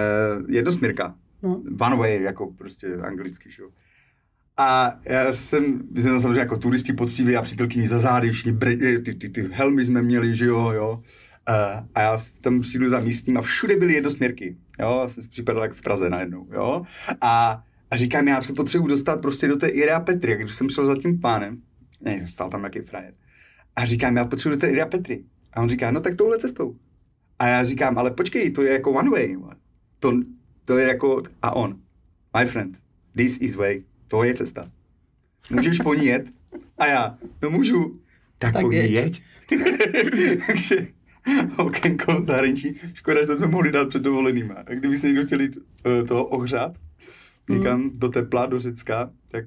jednosměrka, 0.47 1.15
No, 1.43 1.63
one 1.81 1.95
way, 1.95 2.21
jako 2.21 2.47
prostě 2.47 2.95
anglicky, 2.95 3.51
že 3.51 3.63
jo. 3.63 3.69
A 4.61 4.99
já 5.05 5.33
jsem, 5.33 5.81
my 5.91 6.01
jsme 6.01 6.21
samozřejmě 6.21 6.39
jako 6.39 6.57
turisti 6.57 6.93
poctiví 6.93 7.35
a 7.35 7.41
přítelkyni 7.41 7.87
za 7.87 7.99
zády, 7.99 8.31
všichni 8.31 8.51
bre, 8.51 8.75
ty, 8.77 9.13
ty, 9.13 9.29
ty 9.29 9.49
helmy 9.51 9.85
jsme 9.85 10.01
měli, 10.01 10.35
že 10.35 10.45
jo, 10.45 10.71
jo. 10.71 11.01
A, 11.45 11.85
a 11.95 12.01
já 12.01 12.17
tam 12.41 12.61
přijdu 12.61 12.89
za 12.89 12.99
místním 12.99 13.37
a 13.37 13.41
všude 13.41 13.75
byly 13.75 13.93
jednosměrky, 13.93 14.57
jo, 14.79 15.03
jsem 15.07 15.27
připadal 15.29 15.63
jak 15.63 15.73
v 15.73 15.81
Praze 15.81 16.09
najednou, 16.09 16.47
jo. 16.53 16.83
A, 17.21 17.63
a 17.91 17.97
říkám, 17.97 18.27
já 18.27 18.41
se 18.41 18.53
potřebuji 18.53 18.87
dostat 18.87 19.21
prostě 19.21 19.47
do 19.47 19.55
té 19.55 19.67
Irea 19.67 19.99
Petry, 19.99 20.35
když 20.35 20.55
jsem 20.55 20.69
šel 20.69 20.85
za 20.85 20.95
tím 20.95 21.19
pánem, 21.19 21.61
ne, 22.01 22.27
stál 22.27 22.49
tam 22.49 22.61
nějaký 22.61 22.79
frajer. 22.79 23.13
A 23.75 23.85
říkám, 23.85 24.17
já 24.17 24.25
potřebuji 24.25 24.55
do 24.55 24.61
té 24.61 24.67
Irea 24.69 24.85
Petry. 24.85 25.23
A 25.53 25.61
on 25.61 25.69
říká, 25.69 25.91
no 25.91 26.01
tak 26.01 26.15
touhle 26.15 26.37
cestou. 26.37 26.75
A 27.39 27.47
já 27.47 27.63
říkám, 27.63 27.97
ale 27.97 28.11
počkej, 28.11 28.51
to 28.51 28.61
je 28.61 28.73
jako 28.73 28.91
one 28.91 29.09
way. 29.09 29.37
To, 29.99 30.13
to 30.65 30.77
je 30.77 30.87
jako, 30.87 31.21
a 31.41 31.55
on, 31.55 31.79
my 32.39 32.45
friend, 32.45 32.77
this 33.15 33.37
is 33.41 33.55
way, 33.55 33.83
to 34.09 34.23
je 34.23 34.33
cesta. 34.33 34.71
Můžeš 35.51 35.77
po 35.77 35.93
ní 35.93 36.05
jet? 36.05 36.29
A 36.77 36.85
já, 36.85 37.17
no 37.41 37.49
můžu. 37.49 37.99
Tak, 38.37 38.53
Tak 38.53 38.63
to 38.63 38.71
jeď. 38.71 38.91
jeď. 38.91 39.23
Takže 40.47 40.87
okénko 41.57 42.23
zahraničí. 42.25 42.75
Škoda, 42.93 43.21
že 43.21 43.27
to 43.27 43.37
jsme 43.37 43.47
mohli 43.47 43.71
dát 43.71 43.87
před 43.89 44.01
dovolenýma. 44.01 44.53
A 44.55 44.73
kdyby 44.73 44.97
se 44.97 45.07
někdo 45.07 45.25
chtěli 45.25 45.49
eh, 45.85 46.03
to 46.03 46.25
ohřát 46.25 46.75
někam 47.49 47.81
Hmm. 47.81 47.91
do 47.97 48.09
tepla, 48.09 48.45
do 48.45 48.59
Řecka, 48.59 49.11
tak 49.31 49.45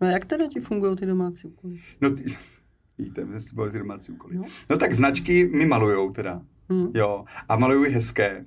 No 0.00 0.08
jak 0.10 0.26
teda 0.26 0.46
ti 0.46 0.60
fungují 0.60 0.96
ty 0.96 1.06
domácí 1.06 1.48
úkoly? 1.48 1.78
no 2.00 2.10
ty, 2.10 2.22
víte, 2.98 3.24
my 3.24 3.40
jsme 3.40 3.70
ty 3.70 3.78
domácí 3.78 4.12
úkoly. 4.12 4.36
No. 4.36 4.42
No 4.70 4.76
tak 4.76 4.94
značky 4.94 5.46
mi 5.48 5.66
malujou 5.66 6.10
teda. 6.12 6.42
Hm. 6.72 6.86
Jo, 6.94 7.24
a 7.48 7.56
maluju 7.56 7.84
i 7.84 7.90
hezké. 7.90 8.44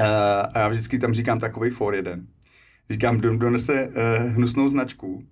Uh, 0.00 0.04
a 0.54 0.58
já 0.58 0.68
vždycky 0.68 0.98
tam 0.98 1.12
říkám 1.12 1.38
takový 1.38 1.70
for 1.70 1.94
jeden. 1.94 2.26
Říkám, 2.90 3.16
kdo 3.16 3.36
donese 3.36 3.88
uh, 3.88 4.32
hnusnou 4.32 4.68
značku, 4.68 5.24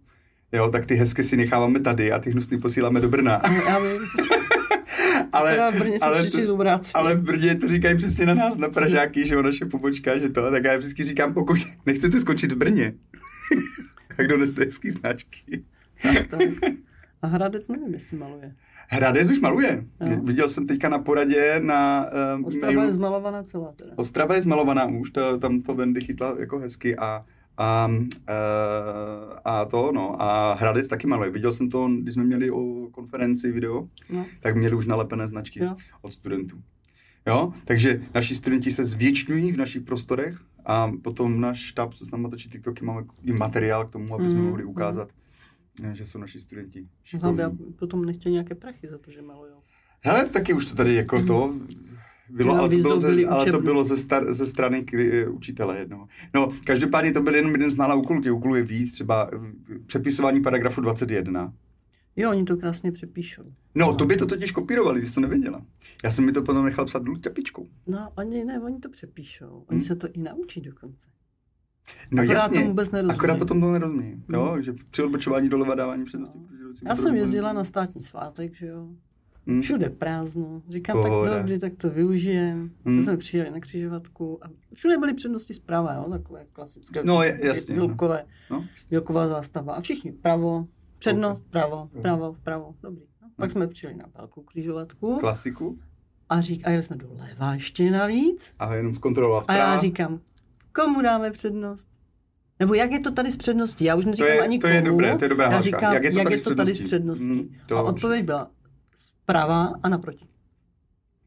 jo, 0.53 0.71
tak 0.71 0.87
ty 0.87 0.95
hezké 0.95 1.23
si 1.23 1.37
necháváme 1.37 1.81
tady 1.81 2.13
a 2.13 2.19
ty 2.19 2.31
hnusný 2.31 2.61
posíláme 2.61 3.01
do 3.01 3.09
Brna. 3.09 3.43
No, 3.49 3.55
já 3.55 3.79
vím. 3.79 4.01
ale, 5.33 5.73
v 5.73 5.79
Brně 5.79 5.99
ale, 5.99 6.31
to, 6.31 6.67
ale 6.95 7.15
v 7.15 7.23
Brně 7.23 7.55
to 7.55 7.69
říkají 7.69 7.97
přesně 7.97 8.27
na 8.27 8.35
nás, 8.35 8.57
na 8.57 8.69
Pražáky, 8.69 9.27
že 9.27 9.35
jo, 9.35 9.43
naše 9.43 9.65
pobočka, 9.65 10.19
že 10.19 10.29
to, 10.29 10.51
tak 10.51 10.65
já 10.65 10.77
vždycky 10.77 11.05
říkám, 11.05 11.35
pokud 11.35 11.59
nechcete 11.87 12.21
skončit 12.21 12.53
v 12.53 12.57
Brně, 12.57 12.95
tak 14.17 14.27
doneste 14.27 14.65
hezký 14.65 14.91
značky. 14.91 15.65
Tak, 16.03 16.27
tak. 16.27 16.41
A 17.23 17.27
Hradec 17.27 17.69
nevím, 17.69 17.95
jestli 17.95 18.17
maluje. 18.17 18.55
Hradec 18.89 19.31
už 19.31 19.41
maluje. 19.41 19.85
Jo. 20.11 20.17
Viděl 20.23 20.49
jsem 20.49 20.67
teďka 20.67 20.89
na 20.89 20.99
poradě 20.99 21.61
na 21.63 22.07
uh, 22.39 22.47
Ostrava 22.47 22.85
je 22.85 22.93
zmalovaná 22.93 23.43
celá 23.43 23.73
teda. 23.73 23.93
Ostrava 23.97 24.35
je 24.35 24.41
zmalovaná 24.41 24.87
už, 24.87 25.11
to, 25.11 25.39
tam 25.39 25.63
to 25.63 25.75
Wendy 25.75 26.01
chytla 26.01 26.37
jako 26.39 26.59
hezky 26.59 26.97
a, 26.97 27.25
a, 27.57 27.91
a, 29.45 29.61
a 29.61 29.65
to, 29.65 29.93
no, 29.95 30.23
a 30.23 30.55
Hradec 30.55 30.89
taky 30.89 31.07
maluje. 31.07 31.31
Viděl 31.31 31.53
jsem 31.53 31.71
to, 31.71 31.89
když 32.03 32.15
jsme 32.15 32.25
měli 32.25 32.51
o 32.51 32.89
konferenci 32.91 33.53
video, 33.53 33.89
No. 34.11 34.27
tak 34.41 34.57
měli 34.57 34.75
už 34.75 34.87
nalepené 34.87 35.29
značky 35.29 35.61
Jo. 35.65 35.75
od 36.03 36.13
studentů. 36.13 36.63
Jo, 37.27 37.53
takže 37.65 38.03
naši 38.15 38.35
studenti 38.35 38.71
se 38.73 38.85
zvětšňují 38.85 39.53
v 39.53 39.57
našich 39.57 39.83
prostorech 39.83 40.41
a 40.67 40.93
potom 41.03 41.41
náš 41.41 41.59
štáb, 41.59 41.95
co 41.95 42.07
s 42.07 42.11
námi 42.11 42.29
točí 42.31 42.49
TikToky, 42.49 42.85
máme 42.85 43.03
i 43.23 43.33
materiál 43.33 43.85
k 43.85 43.91
tomu, 43.91 44.15
aby 44.15 44.29
jsme 44.29 44.39
Mm, 44.41 44.47
mohli 44.47 44.65
ukázat, 44.65 45.09
eh, 45.85 45.95
že 45.95 46.07
jsou 46.07 46.19
naši 46.19 46.41
studenti 46.41 46.89
Hlavně 47.21 47.45
šikovní. 47.45 47.73
potom 47.73 48.05
nechtějí 48.05 48.33
nějaké 48.33 48.55
prachy 48.55 48.89
za 48.89 48.99
to, 48.99 49.11
že 49.11 49.23
malujou. 49.23 49.63
Hele, 50.05 50.25
taky 50.29 50.53
už 50.55 50.67
to 50.67 50.77
tady 50.77 50.95
jako 50.95 51.23
to 51.23 51.55
bylo, 52.31 52.54
ale 52.54 52.69
to 52.69 52.76
bylo, 52.76 52.99
ze, 52.99 53.26
ale 53.26 53.52
to 53.52 53.61
bylo 53.61 53.85
ze, 53.85 53.97
star, 53.97 54.35
ze 54.35 54.47
strany 54.47 54.85
k, 54.85 54.95
eh, 54.95 55.28
učitele 55.28 55.78
jednoho. 55.78 56.07
No, 56.35 56.49
každopádně 56.66 57.12
to 57.12 57.23
byl 57.23 57.35
jenom 57.35 57.52
jeden 57.52 57.71
z 57.71 57.75
mála 57.75 57.95
úkolů, 57.95 58.23
těch 58.23 58.33
úkolů 58.33 58.54
je 58.54 58.62
víc, 58.62 58.93
třeba 58.93 59.31
eh, 59.33 59.78
přepisování 59.87 60.40
paragrafu 60.43 60.81
21. 60.81 61.52
Jo, 62.16 62.31
oni 62.31 62.45
to 62.45 62.57
krásně 62.57 62.93
přepíšou. 62.93 63.43
No, 63.75 63.95
to 63.95 64.07
by 64.07 64.16
to 64.16 64.26
totiž 64.26 64.50
kopírovali, 64.50 65.00
ty 65.00 65.07
jsi 65.07 65.14
to 65.14 65.21
nevěděla. 65.21 65.62
Já 66.04 66.11
jsem 66.11 66.25
mi 66.25 66.33
to 66.33 66.43
potom 66.43 66.64
nechal 66.64 66.85
psat 66.85 67.02
dolů 67.02 67.16
ťapičkou. 67.16 67.69
No, 67.87 68.11
oni 68.16 68.45
ne, 68.45 68.61
oni 68.61 68.78
to 68.78 68.88
přepíšou. 68.88 69.64
Oni 69.71 69.81
Hm. 69.81 69.83
se 69.85 69.97
to 69.97 70.09
i 70.12 70.19
naučí 70.23 70.61
dokonce. 70.61 71.09
No 72.11 72.23
Akorát 72.23 72.35
jasně, 72.38 72.59
tomu 72.59 72.69
vůbec 72.69 72.90
akorát 73.09 73.38
potom 73.38 73.61
to 73.61 73.73
nerozumí. 73.73 74.23
Jo, 74.33 74.54
Hm. 74.59 74.62
že 74.62 74.73
při 74.90 75.02
odbočování 75.02 75.49
doleva 75.49 75.75
dávání 75.75 76.04
přednosti. 76.04 76.38
Já 76.88 76.97
jsem 76.97 77.16
jezdila 77.16 77.52
na 77.52 77.64
státní 77.64 78.02
svátek, 78.02 78.54
že 78.54 78.66
jo. 78.66 78.88
Hm. 79.47 79.61
Všude 79.61 79.91
prázdno. 79.91 80.63
Říkám, 80.69 81.03
Pohoda. 81.03 81.31
tak 81.31 81.39
dobrý, 81.41 81.59
tak 81.59 81.73
to 81.77 81.91
využijem. 81.91 82.71
Hm. 82.85 82.97
To 82.97 83.03
jsme 83.03 83.17
přijeli 83.17 83.51
na 83.51 83.61
křižovatku 83.61 84.45
a 84.45 84.49
všude 84.75 84.99
byly 84.99 85.15
přednosti 85.15 85.55
zprava, 85.55 85.95
jo, 85.95 86.11
takové 86.11 86.45
klasické. 86.53 87.01
No, 87.05 87.23
je- 87.23 87.41
jasně, 87.47 87.77
no. 87.77 87.87
Vilkové, 87.87 88.25
No. 88.51 88.65
Vilková 88.91 89.27
zástava. 89.27 89.75
A 89.75 89.81
všichni 89.81 90.13
vpravo, 90.13 90.67
přednost, 90.99 91.45
vpravo, 91.47 91.77
Mhm. 91.93 91.99
vpravo, 92.01 92.33
vpravo. 92.33 92.75
Dobrý. 92.83 93.03
No. 93.23 93.29
Pak 93.37 93.51
jsme 93.51 93.67
přijeli 93.67 93.97
na 93.99 94.05
velkou 94.19 94.43
křižovatku 94.43 95.17
Klasiku. 95.21 95.79
a, 96.29 96.41
řík, 96.41 96.67
a 96.67 96.71
jeli 96.71 96.83
jsme 96.83 96.97
doleva 96.97 97.55
ještě 97.55 97.91
navíc. 97.91 98.55
A 98.59 98.75
jenom 98.75 98.95
zkontroloval 98.95 99.45
A 99.49 99.53
já 99.53 99.59
zpráva. 99.65 99.81
říkám, 99.81 100.21
komu 100.75 101.03
dáme 101.03 101.31
přednost? 101.31 101.89
Nebo 102.61 102.75
jak 102.75 102.93
je 102.93 103.01
to 103.01 103.11
tady 103.11 103.33
s 103.33 103.37
předností? 103.37 103.85
Já 103.85 103.95
už 103.95 104.05
neříkám 104.05 104.29
je- 104.33 104.41
ani 104.43 104.59
to 104.59 104.67
je 104.67 104.83
komu. 104.83 104.91
dobré, 104.93 105.17
to 105.19 105.25
je 105.25 105.29
dobrá 105.29 105.51
Já 105.53 105.61
říkám, 105.61 105.95
Jak 105.95 106.05
je 106.05 106.11
to 106.11 106.25
tady 106.25 106.39
s 106.39 106.43
tady 106.57 106.75
s 106.75 106.81
předností? 106.83 107.27
Mm, 107.29 107.51
to 107.67 107.77
a 107.79 107.83
odpověď 107.83 108.25
byla 108.25 108.51
zprava 109.28 109.73
a 109.83 109.88
naproti. 109.88 110.26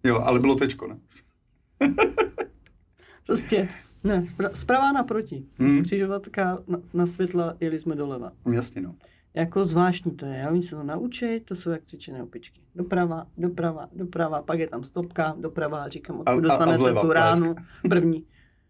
Jo, 0.03 0.21
ale 0.21 0.39
bylo 0.39 0.55
tečko, 0.55 0.87
ne? 0.87 0.97
Prostě, 3.25 3.69
ne, 4.03 4.25
zprava 4.53 4.89
a 4.89 4.91
naproti. 4.91 5.45
Hmm. 5.59 5.83
Křižovatka 5.83 6.63
na, 6.67 6.79
na 6.93 7.05
světla, 7.05 7.53
jeli 7.59 7.79
jsme 7.79 7.95
doleva. 7.95 8.31
Jasně, 8.53 8.81
no. 8.81 8.95
Jako 9.33 9.65
zvláštní 9.65 10.11
to 10.11 10.25
je. 10.25 10.43
A 10.45 10.49
oni 10.51 10.61
se 10.61 10.75
to 10.75 10.83
naučí, 10.83 11.39
to 11.39 11.55
jsou 11.55 11.69
jak 11.69 11.83
cvičené 11.85 12.23
opičky. 12.23 12.61
Doprava, 12.75 13.27
doprava, 13.37 13.89
doprava, 13.93 14.41
pak 14.41 14.59
je 14.59 14.67
tam 14.67 14.83
stopka, 14.83 15.35
doprava, 15.39 15.83
a 15.83 15.89
říkám, 15.89 16.15
A- 16.15 16.19
a- 16.19 16.33
odkud 16.33 16.45
a 16.45 16.49
dostanete 16.49 16.77
zleva, 16.77 17.01
tu 17.01 17.11
ránu 17.11 17.55
první. 17.89 18.25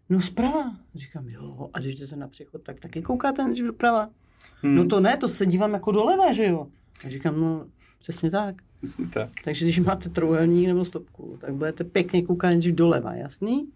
No 0.08 0.20
zprava. 0.20 0.76
Říkám, 0.94 1.28
jo, 1.28 1.70
a 1.74 1.78
když 1.78 1.94
jdete 1.94 2.16
na 2.16 2.28
přechod, 2.28 2.62
tak 2.62 2.80
taky 2.80 3.02
koukáte 3.02 3.48
než 3.48 3.60
doprava. 3.60 4.08
Hmm. 4.62 4.74
No 4.74 4.84
to 4.84 5.00
ne, 5.00 5.16
to 5.16 5.28
se 5.28 5.46
dívám 5.46 5.72
jako 5.74 5.92
doleva, 5.92 6.32
že 6.32 6.46
jo. 6.46 6.66
A 7.04 7.08
říkám, 7.08 7.40
no 7.40 7.66
přesně 7.98 8.30
tak. 8.30 8.54
Jasně 8.82 9.08
tak. 9.08 9.30
Takže 9.44 9.64
když 9.64 9.78
máte 9.78 10.08
trouhelník 10.08 10.66
nebo 10.66 10.84
stopku, 10.84 11.36
tak 11.40 11.54
budete 11.54 11.84
pěkně 11.84 12.22
koukat 12.22 12.50
nejdřív 12.50 12.74
doleva, 12.74 13.14
jasný? 13.14 13.72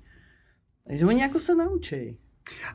Takže 0.86 1.06
oni 1.06 1.20
jako 1.20 1.38
se 1.38 1.54
naučí. 1.54 2.16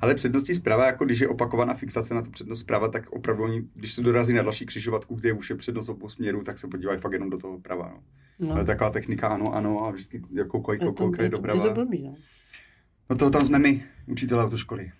Ale 0.01 0.15
předností 0.15 0.55
zpráva, 0.55 0.85
jako 0.85 1.05
když 1.05 1.19
je 1.19 1.27
opakovaná 1.27 1.73
fixace 1.73 2.13
na 2.13 2.21
tu 2.21 2.29
přednost 2.29 2.59
zpráva, 2.59 2.87
tak 2.87 3.09
opravdu 3.09 3.43
oni, 3.43 3.63
když 3.73 3.93
se 3.93 4.01
dorazí 4.01 4.33
na 4.33 4.43
další 4.43 4.65
křižovatku, 4.65 5.15
kde 5.15 5.33
už 5.33 5.49
je 5.49 5.55
přednost 5.55 5.89
obou 5.89 6.09
směrů, 6.09 6.43
tak 6.43 6.57
se 6.57 6.67
podívají 6.67 6.99
fakt 6.99 7.13
jenom 7.13 7.29
do 7.29 7.37
toho 7.37 7.59
prava. 7.59 7.89
No. 7.89 8.01
No. 8.39 8.55
Ale 8.55 8.65
taková 8.65 8.89
technika, 8.89 9.27
ano, 9.27 9.55
ano, 9.55 9.85
a 9.85 9.91
vždycky 9.91 10.21
jako 10.33 10.49
koukají, 10.49 10.79
je, 10.81 10.85
to, 10.85 10.93
koukají 10.93 11.25
je, 11.25 11.29
to, 11.29 11.47
je 11.47 11.61
to 11.61 11.73
blbý, 11.73 12.03
no. 12.03 12.15
No 13.09 13.15
toho 13.15 13.31
tam 13.31 13.45
jsme 13.45 13.59
my, 13.59 13.83
učitelé 14.07 14.43
autoškoly. 14.43 14.91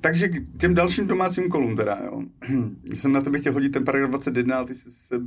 Takže 0.00 0.28
k 0.28 0.58
těm 0.58 0.74
dalším 0.74 1.06
domácím 1.06 1.48
kolům 1.50 1.76
teda, 1.76 1.98
jo. 2.04 2.22
jsem 2.94 3.12
na 3.12 3.20
tebe 3.20 3.38
chtěl 3.38 3.52
hodit 3.52 3.68
ten 3.72 3.84
paragraf 3.84 4.10
21, 4.10 4.56
ale 4.56 4.66
ty 4.66 4.74
se, 4.74 4.90
se, 4.90 5.20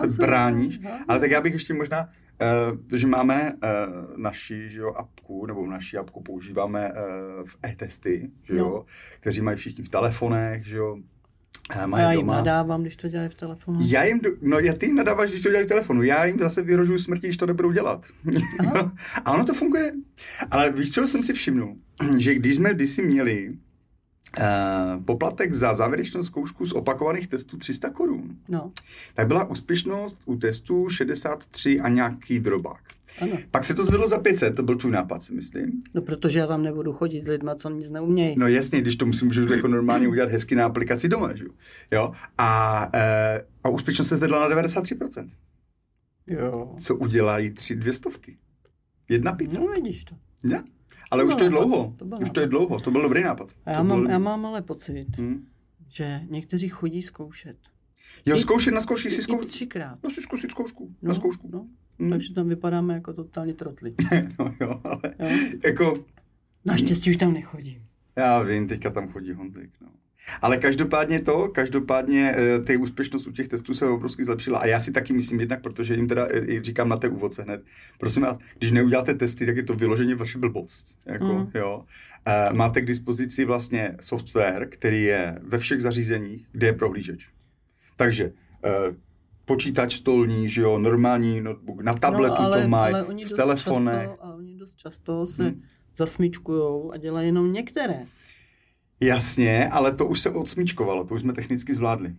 se, 0.00 0.08
se 0.10 0.16
bráníš. 0.20 0.80
házej. 0.82 1.00
Ale 1.08 1.20
tak 1.20 1.30
já 1.30 1.40
bych 1.40 1.52
ještě 1.52 1.74
možná, 1.74 2.08
uh, 2.72 2.98
že 2.98 3.06
máme 3.06 3.52
uh, 3.52 4.18
naši 4.22 4.68
že 4.68 4.80
jo, 4.80 4.92
apku, 4.96 5.46
nebo 5.46 5.64
v 5.64 5.68
naší 5.68 5.96
apku 5.96 6.22
používáme 6.22 6.92
uh, 6.92 7.44
v 7.48 7.56
e-testy, 7.66 8.30
že 8.44 8.56
jo, 8.56 8.64
Jo. 8.66 8.84
kteří 9.20 9.40
mají 9.40 9.56
všichni 9.56 9.84
v 9.84 9.88
telefonech, 9.88 10.66
že 10.66 10.76
jo, 10.76 10.96
mají 11.86 12.02
já 12.04 12.12
jim 12.12 12.20
doma. 12.20 12.34
nadávám, 12.34 12.82
když 12.82 12.96
to 12.96 13.08
dělají 13.08 13.28
v 13.30 13.34
telefonu. 13.34 13.78
Já 13.82 14.04
jim, 14.04 14.20
do, 14.20 14.30
no 14.42 14.58
já 14.58 14.74
ty 14.74 14.86
jim 14.86 14.96
nadáváš, 14.96 15.30
když 15.30 15.42
to 15.42 15.48
dělají 15.48 15.66
v 15.66 15.68
telefonu, 15.68 16.02
já 16.02 16.24
jim 16.24 16.38
zase 16.38 16.62
vyhrožuji 16.62 16.98
smrti, 16.98 17.26
když 17.26 17.36
to 17.36 17.46
nebudou 17.46 17.72
dělat. 17.72 18.04
A 19.24 19.32
ono 19.32 19.44
to 19.44 19.54
funguje. 19.54 19.92
Ale 20.50 20.72
víš, 20.72 20.92
co 20.92 21.06
jsem 21.06 21.22
si 21.22 21.32
všimnul? 21.32 21.76
Že 22.18 22.34
když 22.34 22.54
jsme 22.54 22.74
kdysi 22.74 23.02
měli 23.02 23.52
poplatek 25.04 25.52
za 25.52 25.74
závěrečnou 25.74 26.22
zkoušku 26.22 26.66
z 26.66 26.72
opakovaných 26.72 27.26
testů 27.28 27.56
300 27.56 27.90
korun, 27.90 28.36
No, 28.48 28.72
tak 29.14 29.26
byla 29.26 29.44
úspěšnost 29.50 30.18
u 30.24 30.36
testů 30.36 30.88
63 30.88 31.80
a 31.80 31.88
nějaký 31.88 32.40
drobák. 32.40 32.80
ano. 33.22 33.32
Pak 33.50 33.64
se 33.64 33.74
to 33.74 33.84
zvedlo 33.84 34.08
za 34.08 34.18
500, 34.18 34.56
to 34.56 34.62
byl 34.62 34.76
tvůj 34.76 34.92
nápad, 34.92 35.22
si 35.22 35.32
myslím. 35.34 35.82
No, 35.94 36.02
protože 36.02 36.38
já 36.38 36.46
tam 36.46 36.62
nebudu 36.62 36.92
chodit 36.92 37.22
s 37.22 37.28
lidma, 37.28 37.54
co 37.54 37.70
nic 37.70 37.90
neumějí. 37.90 38.34
No 38.38 38.48
jasně, 38.48 38.80
když 38.80 38.96
to 38.96 39.06
musím 39.06 39.26
můžu 39.26 39.52
jako 39.52 39.68
normálně 39.68 40.08
udělat 40.08 40.30
hezky 40.30 40.54
na 40.54 40.66
aplikaci 40.66 41.08
doma, 41.08 41.34
že 41.36 41.44
jo? 41.92 42.12
A, 42.38 42.80
uh, 42.94 43.40
a 43.64 43.68
úspěšnost 43.68 44.08
se 44.08 44.16
zvedla 44.16 44.48
na 44.48 44.56
93%. 44.56 45.26
Jo. 46.26 46.74
Co 46.78 46.96
udělají 46.96 47.50
tři 47.50 47.76
dvě 47.76 47.92
stovky? 47.92 48.36
Jedna 49.08 49.32
pizza. 49.32 49.60
No, 49.60 49.66
vidíš 49.66 50.04
to. 50.04 50.14
Ne? 50.44 50.64
Ale 51.10 51.22
To 51.22 51.28
už 51.28 51.34
to 51.34 51.44
je 51.44 51.50
nápad, 51.50 51.64
dlouho. 51.64 51.94
to 51.96 52.04
byl 52.04 52.18
Už 52.22 52.30
to 52.30 52.40
je 52.40 52.46
dlouho. 52.46 52.78
To 52.80 52.90
byl 52.90 53.02
dobrý 53.02 53.22
nápad. 53.22 53.52
A 53.66 53.70
já 53.70 53.76
to 53.78 53.84
mám, 53.84 54.00
byl... 54.02 54.10
já 54.10 54.18
mám 54.18 54.46
ale 54.46 54.62
pocit, 54.62 55.16
Hmm. 55.16 55.46
že 55.88 56.20
někteří 56.30 56.68
chodí 56.68 57.02
zkoušet. 57.02 57.56
Jo, 58.26 58.36
I- 58.36 58.40
zkoušet 58.40 58.74
na 58.74 58.80
zkoušky 58.80 59.10
si 59.10 59.22
zkoušet. 59.22 59.48
třikrát. 59.48 59.98
No 60.04 60.10
si 60.10 60.22
zkusit 60.22 60.50
zkoušku. 60.50 60.94
No, 61.02 61.08
Na 61.08 61.14
zkoušku. 61.14 61.48
No, 61.52 61.66
Hmm. 62.00 62.10
takže 62.10 62.34
tam 62.34 62.48
vypadáme 62.48 62.94
jako 62.94 63.12
totální 63.12 63.52
trotli. 63.52 63.94
no 64.38 64.54
jo, 64.60 64.80
ale 64.84 65.00
Jo? 65.18 65.28
jako, 65.64 65.94
Naštěstí 66.66 67.10
už 67.10 67.16
tam 67.16 67.32
nechodím. 67.32 67.82
já 68.16 68.42
vím, 68.42 68.68
teďka 68.68 68.90
tam 68.90 69.08
chodí 69.08 69.32
Honzik, 69.32 69.70
no. 69.80 69.88
Ale 70.42 70.56
každopádně 70.56 71.20
to, 71.20 71.48
každopádně 71.48 72.34
eh, 72.36 72.58
ty 72.58 72.76
úspěšnost 72.76 73.26
u 73.26 73.32
těch 73.32 73.48
testů 73.48 73.74
se 73.74 73.86
obrovsky 73.86 74.24
zlepšila. 74.24 74.58
A 74.58 74.66
já 74.66 74.80
si 74.80 74.92
taky 74.92 75.12
myslím 75.12 75.40
jednak, 75.40 75.62
protože 75.62 75.94
jim 75.94 76.08
teda 76.08 76.26
eh, 76.30 76.62
říkám 76.62 76.88
na 76.88 76.96
té 76.96 77.08
úvodce 77.08 77.42
hned. 77.42 77.62
Prosím 77.98 78.22
vás, 78.22 78.38
když 78.58 78.70
neuděláte 78.72 79.14
testy, 79.14 79.46
tak 79.46 79.56
je 79.56 79.62
to 79.62 79.74
vyloženě 79.74 80.14
vaše 80.14 80.38
blbost. 80.38 80.98
Jako, 81.06 81.24
Mm. 81.26 81.50
jo. 81.54 81.84
Máte 82.52 82.80
k 82.80 82.86
dispozici 82.86 83.44
vlastně 83.44 83.96
software, 84.00 84.68
který 84.70 85.02
je 85.04 85.38
ve 85.42 85.58
všech 85.58 85.80
zařízeních, 85.82 86.48
kde 86.52 86.66
je 86.66 86.72
prohlížeč. 86.72 87.28
Takže 87.96 88.32
eh, 88.64 88.70
počítač 89.44 89.94
stolní, 89.96 90.48
že 90.48 90.60
jo, 90.62 90.78
normální 90.78 91.40
notebook, 91.40 91.82
na 91.82 91.92
tabletu 91.92 92.34
no, 92.34 92.40
ale, 92.40 92.62
to 92.62 92.68
mají, 92.68 92.94
ale 92.94 93.04
v 93.24 93.30
telefonech. 93.36 94.08
Často, 94.08 94.24
a 94.24 94.34
oni 94.34 94.56
dost 94.56 94.76
často 94.76 95.26
se 95.26 95.42
Hmm. 95.42 95.62
zasmíčkujou 95.96 96.92
a 96.92 96.96
dělají 96.96 97.26
jenom 97.28 97.52
některé. 97.52 98.04
Jasně, 99.00 99.68
ale 99.68 99.92
to 99.92 100.06
už 100.06 100.20
se 100.20 100.30
odsmíčkovalo, 100.30 101.04
to 101.04 101.14
už 101.14 101.20
jsme 101.20 101.32
technicky 101.32 101.74
zvládli. 101.74 102.14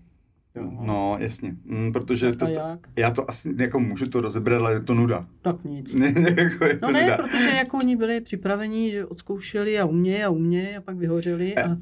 Jo. 0.56 0.72
No, 0.86 1.18
jasně. 1.20 1.56
Mm, 1.66 1.92
protože 1.94 2.36
to, 2.36 2.48
jak? 2.48 2.80
já 2.96 3.12
to 3.12 3.30
asi 3.30 3.54
jako 3.60 3.80
můžu 3.80 4.08
to 4.08 4.22
rozebrat, 4.22 4.62
ale 4.62 4.74
je 4.74 4.80
to 4.84 4.94
nuda. 4.94 5.28
Tak 5.42 5.64
nic. 5.64 5.94
Ne, 5.96 6.14
jako 6.38 6.66
je 6.66 6.78
to 6.78 6.86
No 6.86 6.92
ne, 6.92 7.02
nuda. 7.02 7.18
protože 7.18 7.50
jako 7.50 7.78
oni 7.78 7.96
byli 7.96 8.22
připraveni, 8.22 8.92
že 8.92 9.06
odzkoušeli 9.06 9.80
a 9.80 9.86
umějí 9.86 10.24
a 10.24 10.30
umějí 10.30 10.76
a 10.76 10.82
pak 10.82 10.98
vyhořeli 10.98 11.56
a 11.56 11.70
my 11.70 11.78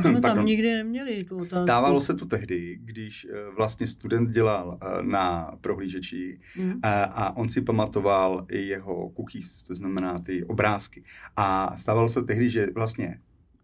jsme 0.10 0.20
tam 0.20 0.46
nikdy 0.46 0.72
neměli 0.74 1.24
tu 1.24 1.36
otázku. 1.36 1.56
Stávalo 1.56 2.00
se 2.00 2.14
to 2.14 2.26
tehdy, 2.26 2.78
když 2.80 3.26
eh, 3.30 3.36
vlastně 3.56 3.86
student 3.86 4.30
dělal 4.30 4.78
eh, 4.82 5.02
na 5.02 5.52
prohlížeči 5.60 6.38
Mm. 6.58 6.72
a, 6.82 7.04
a 7.04 7.36
on 7.36 7.48
si 7.48 7.60
pamatoval 7.60 8.46
i 8.48 8.58
jeho 8.62 9.10
cookies, 9.16 9.62
to 9.62 9.74
znamená 9.74 10.14
ty 10.18 10.44
obrázky. 10.44 11.02
A 11.36 11.76
stávalo 11.76 12.08
se 12.08 12.22
tehdy, 12.22 12.50
že 12.50 12.66
vlastně 12.74 13.20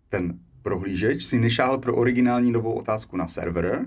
ten 0.08 0.38
prohlížeč 0.62 1.24
si 1.24 1.38
nešáhl 1.38 1.78
pro 1.78 1.96
originální 1.96 2.52
novou 2.52 2.72
otázku 2.72 3.16
na 3.16 3.26
server, 3.26 3.86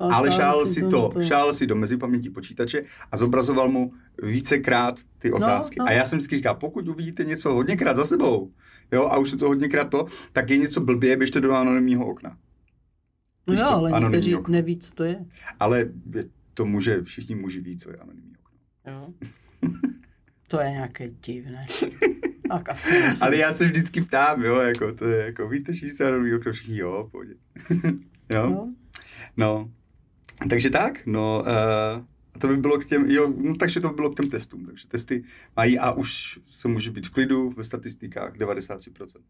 ale 0.00 0.10
stále 0.10 0.30
šál 0.30 0.66
si 0.66 0.80
to, 0.88 1.10
na 1.16 1.24
šál 1.24 1.54
si 1.54 1.66
do 1.66 1.74
mezipaměti 1.74 2.30
počítače 2.30 2.82
a 3.12 3.16
zobrazoval 3.16 3.68
mu 3.68 3.92
vícekrát 4.22 5.00
ty 5.18 5.32
otázky. 5.32 5.76
no. 5.78 5.86
A 5.86 5.92
já 5.92 6.04
jsem 6.04 6.18
vždycky 6.18 6.36
říkal, 6.36 6.54
pokud 6.54 6.88
uvidíte 6.88 7.24
něco 7.24 7.54
hodněkrát 7.54 7.96
za 7.96 8.04
sebou, 8.04 8.52
jo, 8.92 9.04
a 9.06 9.18
už 9.18 9.32
je 9.32 9.38
to 9.38 9.46
hodněkrát 9.46 9.90
to, 9.90 10.06
tak 10.32 10.50
je 10.50 10.56
něco 10.56 10.80
blbě, 10.80 11.16
běžte 11.16 11.40
do 11.40 11.52
anonymního 11.52 12.06
okna. 12.06 12.36
No 13.46 13.54
jo, 13.54 13.66
ale 13.66 14.00
někteří 14.00 14.34
okno. 14.34 14.52
neví, 14.52 14.78
co 14.78 14.94
to 14.94 15.04
je. 15.04 15.24
Ale 15.60 15.78
je 16.14 16.24
to 16.54 16.64
může, 16.64 17.02
všichni 17.02 17.34
muži 17.34 17.60
ví, 17.60 17.76
co 17.76 17.90
je 17.90 17.96
anonymní 17.96 18.32
okno. 18.36 18.58
Jo. 18.92 19.14
To 20.48 20.60
je 20.60 20.70
nějaké 20.70 21.08
divné. 21.08 21.66
Tak 22.58 22.68
asi 22.70 22.92
myslím. 22.92 23.22
Ale 23.22 23.36
já 23.36 23.54
se 23.54 23.64
vždycky 23.64 24.00
ptám, 24.02 24.42
jo, 24.42 24.56
jako 24.56 24.92
to 24.94 25.04
je, 25.08 25.24
jako 25.26 25.48
víte, 25.48 25.72
že 25.72 25.90
se 25.90 26.08
anonymní 26.08 26.34
okno, 26.34 26.52
všichni, 26.52 26.78
jo, 26.78 27.08
pohodě. 27.10 27.34
jo, 28.34 28.50
Jo. 28.50 28.68
no. 29.36 29.70
Takže 30.50 30.70
tak, 30.70 31.06
no, 31.06 31.44
uh, 31.96 32.04
to 32.40 32.48
by 32.48 32.56
bylo 32.56 32.78
k 32.78 32.84
těm, 32.84 33.10
jo, 33.10 33.32
no, 33.36 33.54
takže 33.56 33.80
to 33.80 33.88
by 33.88 33.94
bylo 33.94 34.10
k 34.10 34.16
těm 34.16 34.30
testům, 34.30 34.66
takže 34.66 34.88
testy 34.88 35.22
mají 35.56 35.78
a 35.78 35.92
už 35.92 36.38
se 36.46 36.68
může 36.68 36.90
být 36.90 37.06
v 37.06 37.10
klidu 37.10 37.50
ve 37.50 37.64
statistikách 37.64 38.36
93%. 38.36 39.20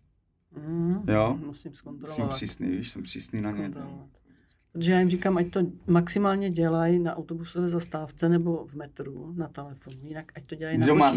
Mm, 0.67 0.97
Jo. 1.09 1.38
Musím 1.47 1.55
Jsem 1.71 1.75
zkontrolovat. 1.75 2.31
přísný, 2.31 2.71
víš, 2.71 2.91
jsem 2.91 3.02
přísný 3.02 3.41
na 3.41 3.50
ně. 3.50 3.71
Protože 4.73 4.93
já 4.93 5.00
jim 5.00 5.11
říkám, 5.11 5.37
ať 5.37 5.50
to 5.50 5.61
maximálně 5.87 6.50
dělají 6.50 6.99
na 6.99 7.17
autobusové 7.17 7.69
zastávce 7.69 8.29
nebo 8.29 8.67
v 8.67 8.75
metru 8.75 9.33
na 9.37 9.49
telefonu, 9.49 9.97
jinak 10.02 10.33
ať 10.35 10.47
to 10.47 10.55
dělají 10.55 10.79
na 10.79 10.87
Doma. 10.87 11.14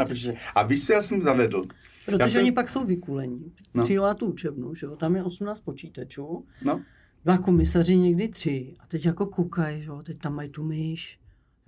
A 0.55 0.63
víš, 0.63 0.85
co 0.85 0.93
já 0.93 1.01
jsem 1.01 1.21
zavedl? 1.21 1.63
Protože 2.05 2.17
Já 2.19 2.27
jsem- 2.27 2.41
oni 2.41 2.51
pak 2.51 2.69
jsou 2.69 2.85
vykulení. 2.85 3.53
No. 3.74 3.83
Na 4.01 4.13
tu 4.13 4.25
učebnu, 4.25 4.75
že 4.75 4.85
jo, 4.85 4.95
tam 4.95 5.15
je 5.15 5.24
18 5.24 5.59
počítačů, 5.59 6.45
No, 6.65 6.81
dva 7.25 7.38
komisaři 7.38 7.97
někdy 7.97 8.27
tři 8.27 8.74
a 8.79 8.88
teď 8.88 9.05
jako 9.05 9.25
koukají, 9.25 9.81
že 9.83 9.88
jo, 9.89 10.01
teď 10.03 10.17
tam 10.17 10.35
mají 10.35 10.50
tu 10.50 10.63
myš, 10.63 11.19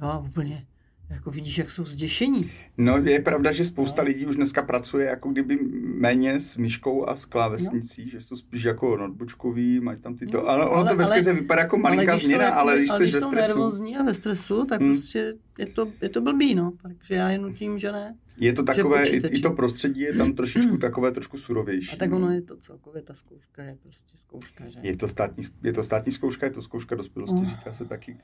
jo, 0.01 0.07
a 0.07 0.19
úplně, 0.19 0.65
jako 1.09 1.31
vidíš, 1.31 1.57
jak 1.57 1.69
jsou 1.69 1.83
zděšení. 1.83 2.51
No, 2.77 2.97
je 2.97 3.19
pravda, 3.21 3.51
že 3.51 3.65
spousta 3.65 4.01
No. 4.01 4.07
lidí 4.07 4.25
už 4.25 4.35
dneska 4.35 4.61
pracuje 4.61 5.05
jako 5.05 5.29
kdyby 5.29 5.59
méně 5.99 6.39
s 6.39 6.57
myškou 6.57 7.09
a 7.09 7.15
s 7.15 7.25
klávesnicí, 7.25 8.09
že 8.09 8.21
jsou 8.21 8.35
spíš 8.35 8.63
jako 8.63 8.97
notebookový, 8.97 9.79
mají 9.79 9.99
tam 9.99 10.15
tyto, 10.15 10.37
No, 10.37 10.47
ale 10.47 10.65
ono 10.65 10.75
ale- 10.75 10.89
to 10.89 10.95
ve 10.95 11.03
ale- 11.05 11.33
vypadá 11.33 11.61
jako 11.61 11.77
malinká 11.77 12.11
když 12.13 12.25
změna, 12.25 12.43
jako- 12.43 12.57
ale 12.59 12.77
když 12.77 12.91
jsi 12.91 13.05
ve 13.05 13.21
jsou 13.21 13.27
stresu, 13.27 13.47
nervózní 13.57 13.97
a 13.97 14.03
ve 14.03 14.13
stresu, 14.13 14.65
tak 14.65 14.81
Hmm. 14.81 14.89
prostě 14.91 15.33
je 15.59 15.65
to, 15.67 15.91
je 16.01 16.09
to 16.09 16.21
blbý, 16.21 16.55
no. 16.55 16.73
Takže 16.81 17.15
já 17.15 17.29
je 17.29 17.37
nutím, 17.37 17.79
že 17.79 17.91
ne. 17.91 18.17
je 18.37 18.53
to 18.53 18.63
takové, 18.63 19.07
i, 19.07 19.37
i 19.37 19.41
to 19.41 19.51
prostředí 19.51 20.01
je 20.01 20.13
tam 20.13 20.33
trošičku 20.33 20.77
takové 20.77 21.11
trošku 21.11 21.37
surovější. 21.37 21.93
A 21.93 21.95
tak 21.95 22.09
no. 22.09 22.17
ono 22.17 22.31
je 22.31 22.41
to 22.41 22.57
celkově, 22.57 23.01
ta 23.01 23.13
zkouška 23.13 23.63
je 23.63 23.77
prostě 23.83 24.17
zkouška, 24.17 24.69
že? 24.69 24.79
Je 24.83 24.97
to 24.97 25.07
státní, 25.07 25.43
je 25.63 25.73
to 25.73 25.83
státní 25.83 26.11
zkouška, 26.11 26.45
je 26.45 26.51
to 26.51 26.61
zkouška 26.61 26.95
dospělosti, 26.95 27.39
No. 27.39 27.45
říká 27.45 27.73
se 27.73 27.85
taky. 27.85 28.17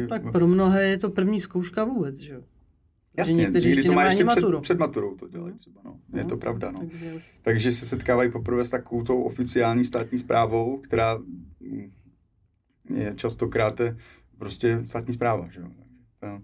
No, 0.00 0.06
tak 0.06 0.32
pro 0.32 0.46
mnohé 0.46 0.86
je 0.86 0.98
to 0.98 1.10
první 1.10 1.40
zkouška 1.40 1.84
vůbec, 1.84 2.16
že 2.18 2.34
jo? 2.34 2.42
Jasně, 3.18 3.34
někteří 3.34 3.68
někdy 3.68 3.78
ještě 3.78 3.88
to 3.90 3.94
má 3.94 4.04
ještě 4.04 4.24
před, 4.24 4.44
před 4.60 4.78
maturou 4.78 5.14
to 5.16 5.28
dělají 5.28 5.52
No. 5.52 5.58
třeba, 5.58 5.80
no. 5.84 6.00
Je 6.14 6.22
No, 6.22 6.28
to 6.28 6.36
pravda, 6.36 6.70
no. 6.70 6.78
Takže 6.78 7.18
Takže 7.42 7.72
se 7.72 7.86
setkávají 7.86 8.30
poprvé 8.30 8.64
s 8.64 8.70
takovou 8.70 9.02
tou 9.02 9.22
oficiální 9.22 9.84
státní 9.84 10.18
zprávou, 10.18 10.76
která 10.78 11.18
mm, 11.60 11.92
je 12.90 13.12
častokrát 13.16 13.80
je 13.80 13.96
prostě 14.38 14.80
státní 14.84 15.14
zpráva, 15.14 15.48
že 15.50 15.60
jo. 15.60 15.66
To, 16.20 16.40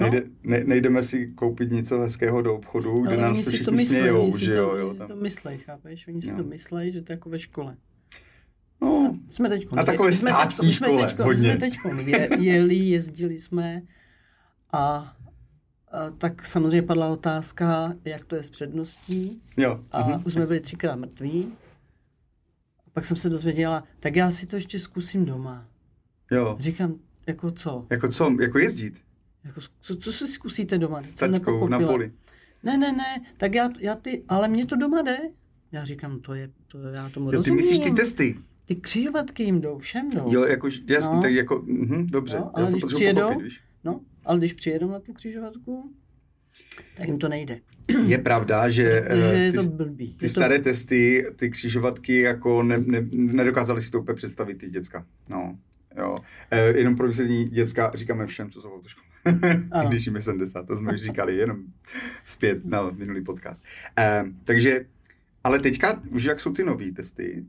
nejde, 0.00 0.22
ne, 0.42 0.64
nejdeme 0.64 1.02
si 1.02 1.26
koupit 1.26 1.70
něco 1.70 1.98
hezkého 1.98 2.42
do 2.42 2.54
obchodu, 2.54 3.00
kde 3.00 3.12
ale 3.12 3.22
nám 3.22 3.32
oni 3.32 3.42
se 3.42 3.50
to 3.50 3.54
všichni 3.56 3.72
myslí, 3.72 3.86
smějou, 3.86 4.22
oni 4.22 4.32
si 4.32 4.44
že 4.44 4.52
to, 4.52 4.58
jo. 4.58 4.70
oni 4.70 4.80
jo 4.80 4.92
si 4.92 4.98
tam. 4.98 5.08
to 5.08 5.16
myslej, 5.16 5.58
chápeš? 5.58 6.08
Oni 6.08 6.22
si 6.22 6.32
No. 6.32 6.36
to 6.36 6.44
myslej, 6.44 6.92
že 6.92 7.02
to 7.02 7.12
je 7.12 7.14
jako 7.14 7.30
ve 7.30 7.38
škole. 7.38 7.76
No, 8.80 9.18
Jsme 9.30 9.48
teď 9.48 9.72
Na 9.72 9.84
takové 9.84 10.12
státní 10.12 10.72
škole, 10.72 11.06
teďko, 11.06 11.22
hodně. 11.24 11.50
Jsme 11.50 11.56
teď 11.56 11.74
je, 12.06 12.28
jeli, 12.38 12.74
jezdili 12.74 13.38
jsme 13.38 13.82
a, 14.72 15.16
a 15.92 16.10
tak 16.18 16.46
samozřejmě 16.46 16.82
padla 16.82 17.08
otázka, 17.08 17.94
jak 18.04 18.24
to 18.24 18.36
je 18.36 18.42
s 18.42 18.50
předností 18.50 19.42
jo. 19.56 19.84
a 19.92 20.08
mhm. 20.08 20.22
už 20.24 20.32
jsme 20.32 20.46
byli 20.46 20.60
třikrát 20.60 20.96
mrtví. 20.96 21.52
A 22.86 22.90
pak 22.92 23.04
jsem 23.04 23.16
se 23.16 23.28
dozvěděla, 23.28 23.84
tak 24.00 24.16
já 24.16 24.30
si 24.30 24.46
to 24.46 24.56
ještě 24.56 24.78
zkusím 24.78 25.24
doma. 25.24 25.68
jo. 26.30 26.56
Říkám, 26.58 26.94
jako 27.26 27.50
co? 27.50 27.86
Jako 27.90 28.08
co, 28.08 28.36
jako 28.40 28.58
jezdit 28.58 28.94
Jako, 29.44 29.60
co, 29.80 29.96
co 29.96 30.12
si 30.12 30.28
zkusíte 30.28 30.78
doma? 30.78 31.02
s 31.02 31.14
taťkou 31.14 31.68
na 31.68 31.78
poli. 31.78 32.12
Ne, 32.62 32.78
ne, 32.78 32.92
ne, 32.92 33.20
tak 33.36 33.54
já, 33.54 33.68
já 33.80 33.94
ty, 33.94 34.22
ale 34.28 34.48
mě 34.48 34.66
to 34.66 34.76
doma 34.76 35.02
jde. 35.02 35.16
Já 35.72 35.84
říkám, 35.84 36.20
to 36.20 36.34
je, 36.34 36.50
to 36.68 36.78
já 36.78 37.08
tomu 37.08 37.26
Jo, 37.26 37.30
ty 37.30 37.36
rozumím. 37.36 37.56
myslíš 37.56 37.78
ty 37.78 37.90
testy? 37.90 38.36
Ty 38.64 38.76
křižovatky 38.76 39.42
jim 39.42 39.60
jdou, 39.60 39.78
všem 39.78 40.10
jdou. 40.10 40.32
Jo, 40.32 40.44
jako, 40.44 40.68
jasně, 40.86 41.14
No. 41.14 41.22
tak 41.22 41.32
jako, 41.32 41.62
mhm, 41.66 42.06
dobře. 42.06 42.36
No, 42.36 42.42
já 42.44 42.50
ale 42.62 42.66
to 42.66 42.70
když 42.72 42.84
přijedou- 42.94 43.20
pochopit, 43.20 43.44
víš. 43.44 43.60
No, 43.84 44.00
ale 44.24 44.38
když 44.38 44.52
přijedou 44.52 44.90
na 44.90 45.00
tu 45.00 45.12
křižovatku, 45.12 45.92
tak 46.96 47.06
jim 47.08 47.18
to 47.18 47.28
nejde. 47.28 47.60
Je 48.06 48.18
pravda, 48.18 48.68
že 48.68 49.02
Takže 49.08 49.32
eh, 49.32 49.38
je 49.38 49.52
ty, 49.52 49.58
to 49.58 49.64
blbý. 49.64 50.14
ty 50.14 50.24
je 50.24 50.28
to, 50.28 50.32
staré 50.32 50.58
testy, 50.58 51.24
ty 51.36 51.50
křižovatky, 51.50 52.20
jako 52.20 52.62
ne, 52.62 52.78
ne, 52.78 53.06
nedokázali 53.12 53.82
si 53.82 53.90
to 53.90 54.00
úplně 54.00 54.16
představit 54.16 54.54
ty 54.54 54.70
děcka. 54.70 55.06
No, 55.30 55.58
jo. 55.98 56.18
E, 56.50 56.78
jenom 56.78 56.96
pro 56.96 57.06
vysvětlení 57.06 57.44
děcka 57.44 57.92
říkáme 57.94 58.26
všem, 58.26 58.50
co 58.50 58.60
jsou. 58.60 58.72
Ano. 58.72 58.82
Když 59.88 60.06
jim 60.06 60.14
je 60.14 60.20
70, 60.20 60.66
to 60.66 60.76
jsme 60.76 60.92
už 60.92 61.00
říkali 61.02 61.36
jenom 61.36 61.58
zpět 62.24 62.64
na 62.64 62.90
minulý 62.90 63.24
podcast. 63.24 63.62
E, 63.98 64.24
takže, 64.44 64.86
ale 65.44 65.58
teďka, 65.60 66.02
už 66.10 66.24
jak 66.24 66.40
jsou 66.40 66.52
ty 66.52 66.64
nový 66.64 66.92
testy, 66.92 67.46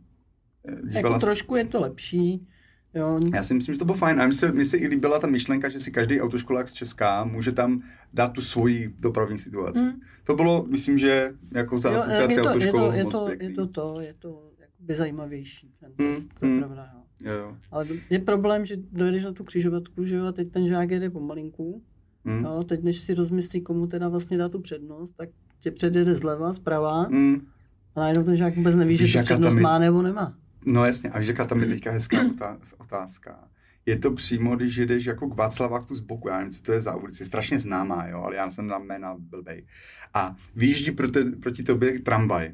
eh, 0.68 0.76
dívala 0.76 1.10
jako 1.10 1.20
jsi- 1.20 1.26
trošku 1.26 1.56
je 1.56 1.66
to 1.66 1.82
lepší. 1.82 2.48
Jo, 2.96 3.20
já 3.36 3.44
si 3.44 3.54
myslím, 3.54 3.76
že 3.76 3.80
to 3.80 3.86
bylo 3.86 3.98
fajn. 3.98 4.22
A 4.22 4.26
mně 4.26 4.34
se, 4.34 4.52
mně 4.52 4.66
se 4.66 4.78
i 4.78 4.88
líbila 4.88 5.20
ta 5.20 5.28
myšlenka, 5.28 5.70
že 5.70 5.80
si 5.80 5.92
každý 5.92 6.22
autoškolák 6.22 6.70
z 6.70 6.74
Česka 6.74 7.24
může 7.24 7.52
tam 7.52 7.82
dát 8.14 8.28
tu 8.34 8.42
svoji 8.42 8.94
dopravní 9.00 9.38
situaci. 9.38 9.80
Hmm. 9.80 10.02
To 10.24 10.36
bylo, 10.36 10.66
myslím, 10.70 10.98
že 10.98 11.34
jako 11.56 11.78
za 11.78 11.90
asociaci 11.90 12.34
je, 12.40 12.44
to, 12.44 12.60
je, 12.60 12.98
je, 12.98 13.04
moc 13.04 13.14
to, 13.14 13.26
pěkný. 13.28 13.48
je 13.48 13.54
to 13.56 13.68
to, 13.68 14.00
je 14.00 14.14
to 14.14 14.52
jakoby 14.60 14.96
zajímavější. 14.96 15.74
Ten 15.80 15.92
Hmm, 16.00 16.14
test, 16.16 16.30
to 16.40 16.46
je 16.46 16.52
hmm. 16.52 16.60
pravda. 16.60 16.90
Jo. 16.94 17.03
Jo. 17.24 17.58
Ale 17.72 17.86
je 18.10 18.20
problém, 18.20 18.66
že 18.66 18.76
dojedeš 18.92 19.24
na 19.26 19.32
tu 19.34 19.44
křižovatku, 19.44 20.06
že 20.06 20.16
jo, 20.16 20.26
a 20.26 20.32
teď 20.32 20.52
ten 20.52 20.68
žák 20.68 20.92
jede 20.92 21.10
pomalinku. 21.10 21.82
Hmm. 22.26 22.44
Jo, 22.46 22.64
teď 22.64 22.84
než 22.84 22.98
si 23.00 23.14
rozmyslí, 23.14 23.62
komu 23.62 23.88
teda 23.88 24.10
vlastně 24.10 24.38
dá 24.38 24.50
tu 24.50 24.60
přednost, 24.60 25.12
tak 25.12 25.30
tě 25.60 25.72
předjede 25.72 26.16
zleva, 26.16 26.54
zprava 26.54 27.02
Hmm. 27.02 27.48
a 27.96 28.00
najednou 28.00 28.24
ten 28.24 28.36
žák 28.36 28.56
vůbec 28.56 28.76
neví, 28.76 28.96
že 28.96 29.08
tu 29.08 29.14
tam 29.14 29.24
přednost 29.24 29.56
je- 29.56 29.62
má 29.62 29.80
nebo 29.80 30.02
nemá. 30.02 30.36
No 30.66 30.86
jasně, 30.86 31.10
a 31.10 31.20
jaká 31.20 31.46
tam 31.46 31.60
je 31.62 31.66
teďka 31.68 31.92
hezká 31.92 32.18
otáz- 32.24 32.74
otázka. 32.78 33.48
Je 33.86 33.98
to 34.00 34.12
přímo, 34.12 34.56
když 34.56 34.76
jedeš 34.76 35.06
jako 35.06 35.30
k 35.30 35.36
Václaváku 35.36 35.96
z 35.96 36.00
boku, 36.00 36.28
já 36.28 36.38
nevím, 36.38 36.52
co 36.52 36.62
to 36.62 36.72
je 36.72 36.82
za 36.82 36.96
ulici, 36.96 37.26
strašně 37.26 37.60
známá, 37.60 38.08
jo, 38.08 38.22
ale 38.22 38.36
já 38.36 38.50
jsem 38.50 38.68
na 38.68 38.78
jména 38.80 39.16
blbej. 39.20 39.66
A 40.14 40.36
vyjíždí 40.56 40.92
proti, 40.92 41.20
proti 41.24 41.64
tobě 41.64 42.00
tramvaj. 42.00 42.52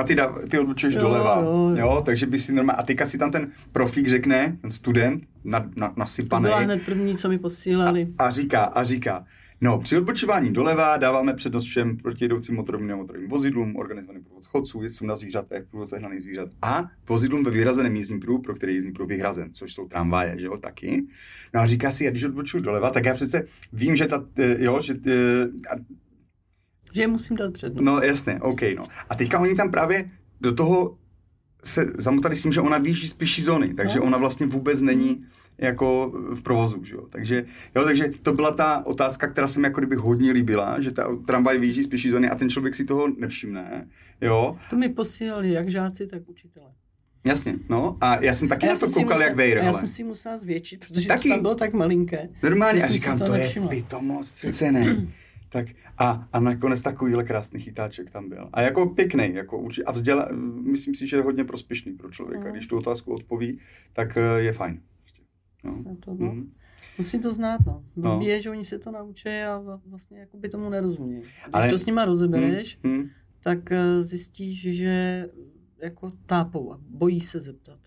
A 0.00 0.04
ty, 0.04 0.14
dá, 0.14 0.34
ty 0.50 0.58
odlučuješ 0.58 0.94
Jo, 0.94 1.00
doleva, 1.00 1.40
jo, 1.44 1.68
jo. 1.68 1.76
jo, 1.76 2.02
takže 2.06 2.26
by 2.26 2.38
si 2.38 2.52
normálně, 2.52 2.78
a 2.78 2.82
teďka 2.82 3.06
si 3.06 3.18
tam 3.18 3.30
ten 3.30 3.50
profík 3.72 4.08
řekne, 4.08 4.58
ten 4.60 4.70
student, 4.70 5.24
na, 5.44 5.70
na, 5.76 5.88
To 5.88 5.94
nasypaný, 5.96 6.42
byla 6.42 6.58
hned 6.58 6.84
první, 6.84 7.16
co 7.16 7.28
mi 7.28 7.38
posílali. 7.38 8.08
a 8.18 8.30
říká, 8.30 8.64
a 8.64 8.84
říká, 8.84 9.24
no, 9.60 9.78
při 9.78 9.96
odbočování 9.96 10.52
doleva 10.52 10.96
dáváme 10.96 11.34
přednost 11.34 11.64
všem 11.64 11.96
protijedoucím 11.96 12.54
motorovým 12.54 12.88
nemotorovým 12.88 13.28
vozidlům, 13.28 13.76
organizovaným 13.76 14.24
průvod 14.24 14.46
chodců, 14.46 14.82
jezdcům 14.82 15.06
na 15.06 15.16
zvířatech, 15.16 15.64
průvod 15.70 15.88
sehnaných 15.88 16.22
zvířat 16.22 16.48
a 16.62 16.84
vozidlům 17.08 17.44
ve 17.44 17.50
vyhrazeném 17.50 17.96
jízdním 17.96 18.20
pruhu, 18.20 18.42
pro 18.42 18.54
který 18.54 18.72
je 18.72 18.76
jízdní 18.76 18.92
pruh 18.92 19.08
vyhrazen, 19.08 19.52
což 19.52 19.74
jsou 19.74 19.88
tramvaje, 19.88 20.34
že 20.38 20.46
jo, 20.46 20.56
taky. 20.56 21.06
No 21.54 21.60
a 21.60 21.66
říká 21.66 21.90
si, 21.90 22.04
já 22.04 22.10
když 22.10 22.24
odbočuju 22.24 22.62
doleva, 22.62 22.90
tak 22.90 23.04
já 23.04 23.14
přece 23.14 23.44
vím, 23.72 23.96
že 23.96 24.06
ta, 24.06 24.24
eh, 24.38 24.56
jo, 24.64 24.80
že, 24.80 24.94
Že 26.92 27.06
musím 27.06 27.36
dát 27.36 27.52
přednost. 27.52 27.84
no 27.84 28.00
jasně, 28.00 28.38
OK, 28.40 28.60
no. 28.76 28.84
A 29.10 29.14
teďka 29.14 29.38
oni 29.38 29.54
tam 29.54 29.70
právě 29.70 30.10
do 30.40 30.52
toho 30.54 30.96
se 31.64 31.86
zamotali 31.98 32.36
s 32.36 32.42
tím, 32.42 32.52
že 32.52 32.60
ona 32.60 32.78
vyjíždí 32.78 33.08
z 33.08 33.12
pěší 33.14 33.42
zóny, 33.42 33.74
takže 33.74 33.98
No. 33.98 34.04
ona 34.04 34.18
vlastně 34.18 34.46
vůbec 34.46 34.80
není 34.80 35.24
jako 35.58 36.12
v 36.34 36.40
provozu, 36.42 36.84
že 36.84 36.94
jo. 36.94 37.06
Takže, 37.10 37.44
jo, 37.76 37.84
takže 37.84 38.10
to 38.22 38.32
byla 38.32 38.50
ta 38.50 38.86
otázka, 38.86 39.26
která 39.28 39.48
se 39.48 39.60
mi 39.60 39.66
jako 39.66 39.80
kdyby 39.80 39.96
hodně 39.96 40.32
líbila, 40.32 40.80
že 40.80 40.90
ta 40.90 41.16
tramvaj 41.26 41.58
vyjíždí 41.58 41.82
z 41.82 41.86
pěší 41.86 42.10
zóny 42.10 42.30
a 42.30 42.34
ten 42.34 42.50
člověk 42.50 42.74
si 42.74 42.84
toho 42.84 43.08
nevšimne, 43.18 43.88
jo. 44.20 44.56
To 44.70 44.76
mi 44.76 44.88
posílali 44.88 45.52
jak 45.52 45.70
žáci, 45.70 46.06
tak 46.06 46.22
učitelé. 46.28 46.66
Jasně, 47.24 47.54
no. 47.68 47.96
A 48.00 48.24
já 48.24 48.34
jsem 48.34 48.48
taky 48.48 48.66
A 48.68 48.72
na 48.72 48.78
to 48.78 48.86
koukal 48.86 49.02
musel- 49.18 49.20
jak 49.28 49.38
a 49.38 49.64
Já 49.64 49.72
jsem 49.72 49.88
si 49.88 50.04
musela 50.04 50.36
zvětšit, 50.36 50.86
protože 50.88 51.08
Taky. 51.08 51.22
to 51.28 51.34
tam 51.34 51.42
bylo 51.42 51.54
tak 51.54 51.72
malinké. 51.72 52.28
normálně. 52.42 52.80
si 52.80 52.92
říkám, 52.92 53.18
to 53.18 53.24
to 53.26 53.34
je 53.34 53.40
nevšimla. 53.40 53.68
pitomos, 53.68 54.30
přece 54.30 54.72
ne. 54.72 55.06
Tak 55.52 55.66
a, 55.98 56.28
a 56.32 56.40
nakonec 56.40 56.82
takovýhle 56.82 57.24
krásný 57.24 57.60
chytáček 57.60 58.10
tam 58.10 58.28
byl. 58.28 58.48
A 58.52 58.60
jako 58.60 58.86
pěkný, 58.86 59.34
jako 59.34 59.58
určitě, 59.58 59.84
a 59.84 59.92
vzděla, 59.92 60.28
myslím 60.62 60.94
si, 60.94 61.06
že 61.06 61.16
je 61.16 61.22
hodně 61.22 61.44
prospěšný 61.44 61.92
pro 61.92 62.10
člověka. 62.10 62.44
Mhm. 62.44 62.52
Když 62.52 62.66
tu 62.66 62.76
otázku 62.78 63.14
odpoví, 63.14 63.58
tak 63.92 64.16
eh, 64.16 64.40
je 64.42 64.52
fajn. 64.52 64.80
Prostě. 65.00 65.22
No. 65.64 65.96
To, 66.00 66.14
no. 66.14 66.26
Mhm. 66.32 66.52
Musím 66.98 67.22
to 67.22 67.34
znát, 67.34 67.60
no. 67.66 67.84
No. 67.96 68.20
Je, 68.22 68.40
že 68.40 68.50
oni 68.50 68.64
si 68.64 68.78
to 68.78 68.90
naučí 68.90 69.28
a 69.28 69.60
vla- 69.60 69.80
vlastně 69.86 70.18
jako 70.20 70.36
by 70.36 70.48
tomu 70.48 70.70
nerozumějí. 70.70 71.20
Když 71.22 71.32
Ale- 71.52 71.68
to 71.70 71.78
s 71.78 71.86
nima 71.86 72.04
rozebereš, 72.04 72.78
Hmm. 72.84 73.08
tak 73.42 73.72
eh, 73.72 74.02
zjistíš, 74.02 74.76
že 74.76 75.26
jako 75.82 76.12
tápou 76.26 76.72
a 76.72 76.78
bojí 76.88 77.20
se 77.20 77.40
zeptat. 77.40 77.78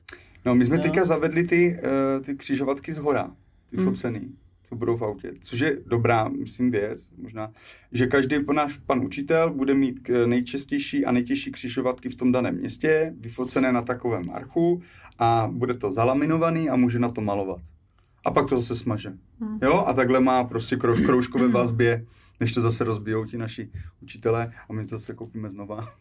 No, 0.46 0.56
my 0.56 0.66
jsme 0.66 0.76
Jo. 0.76 0.82
teďka 0.82 1.06
zavedli 1.06 1.44
ty, 1.44 1.80
ty 2.26 2.36
křižovatky 2.36 2.94
z 2.94 2.98
hora, 2.98 3.36
ty 3.70 3.78
Hmm. 3.78 3.86
focený, 3.86 4.36
budou 4.76 4.98
v 4.98 5.02
autě, 5.02 5.34
což 5.40 5.60
je 5.60 5.78
dobrá, 5.86 6.28
myslím, 6.28 6.72
věc, 6.72 7.10
možná, 7.18 7.52
že 7.92 8.08
každý 8.08 8.36
náš 8.54 8.78
pan 8.78 9.06
učitel 9.06 9.54
bude 9.54 9.74
mít 9.74 10.10
nejčastější 10.26 11.06
a 11.06 11.12
nejtěžší 11.12 11.52
křižovatky 11.52 12.10
v 12.10 12.16
tom 12.16 12.32
daném 12.32 12.56
městě, 12.56 13.14
vyfocené 13.18 13.72
na 13.72 13.82
takovém 13.82 14.32
archu 14.32 14.82
a 15.20 15.50
bude 15.52 15.74
to 15.74 15.92
zalaminovaný 15.92 16.70
a 16.70 16.76
může 16.76 17.00
na 17.00 17.10
to 17.10 17.22
malovat. 17.22 17.62
A 18.26 18.32
pak 18.32 18.50
to 18.50 18.62
zase 18.62 18.76
smaže. 18.76 19.14
Hmm. 19.40 19.60
Jo, 19.62 19.74
a 19.88 19.94
takhle 19.94 20.20
má 20.20 20.44
prostě 20.44 20.76
kro- 20.76 20.96
v 20.96 21.06
kroužkové 21.06 21.48
vazbě, 21.48 22.06
než 22.40 22.54
to 22.54 22.62
zase 22.62 22.84
rozbijou 22.84 23.26
ti 23.26 23.38
naši 23.38 23.70
učitelé 24.02 24.52
a 24.70 24.74
my 24.74 24.86
to 24.86 24.90
zase 24.90 25.14
koupíme 25.14 25.50
znova. 25.50 25.88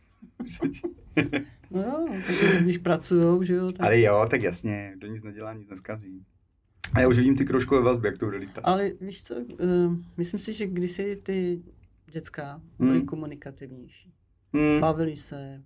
No 1.70 1.82
jo, 1.82 2.06
když 2.60 2.78
pracujou, 2.78 3.42
že 3.42 3.54
jo, 3.54 3.72
tak... 3.72 3.86
Ale 3.86 4.00
jo, 4.00 4.26
tak 4.30 4.42
jasně, 4.42 4.92
kdo 4.96 5.06
nic 5.06 5.22
nedělá, 5.22 5.52
nic 5.52 5.68
neskazí. 5.68 6.24
A 6.94 7.00
já 7.00 7.08
už 7.08 7.18
vidím 7.18 7.36
ty 7.36 7.44
kroužkové 7.44 7.80
vazby, 7.80 8.08
jak 8.08 8.18
to 8.18 8.24
bude 8.26 8.36
lítat. 8.38 8.64
Ale 8.64 8.90
víš 9.00 9.24
co, 9.24 9.34
uh, 9.34 9.96
myslím 10.16 10.40
si, 10.40 10.52
že 10.52 10.66
kdysi 10.66 11.20
ty 11.22 11.62
děcka 12.12 12.60
Hmm. 12.78 12.88
byly 12.92 13.02
komunikativnější. 13.02 14.12
Hmm. 14.54 14.80
Bavili 14.80 15.16
se, 15.16 15.62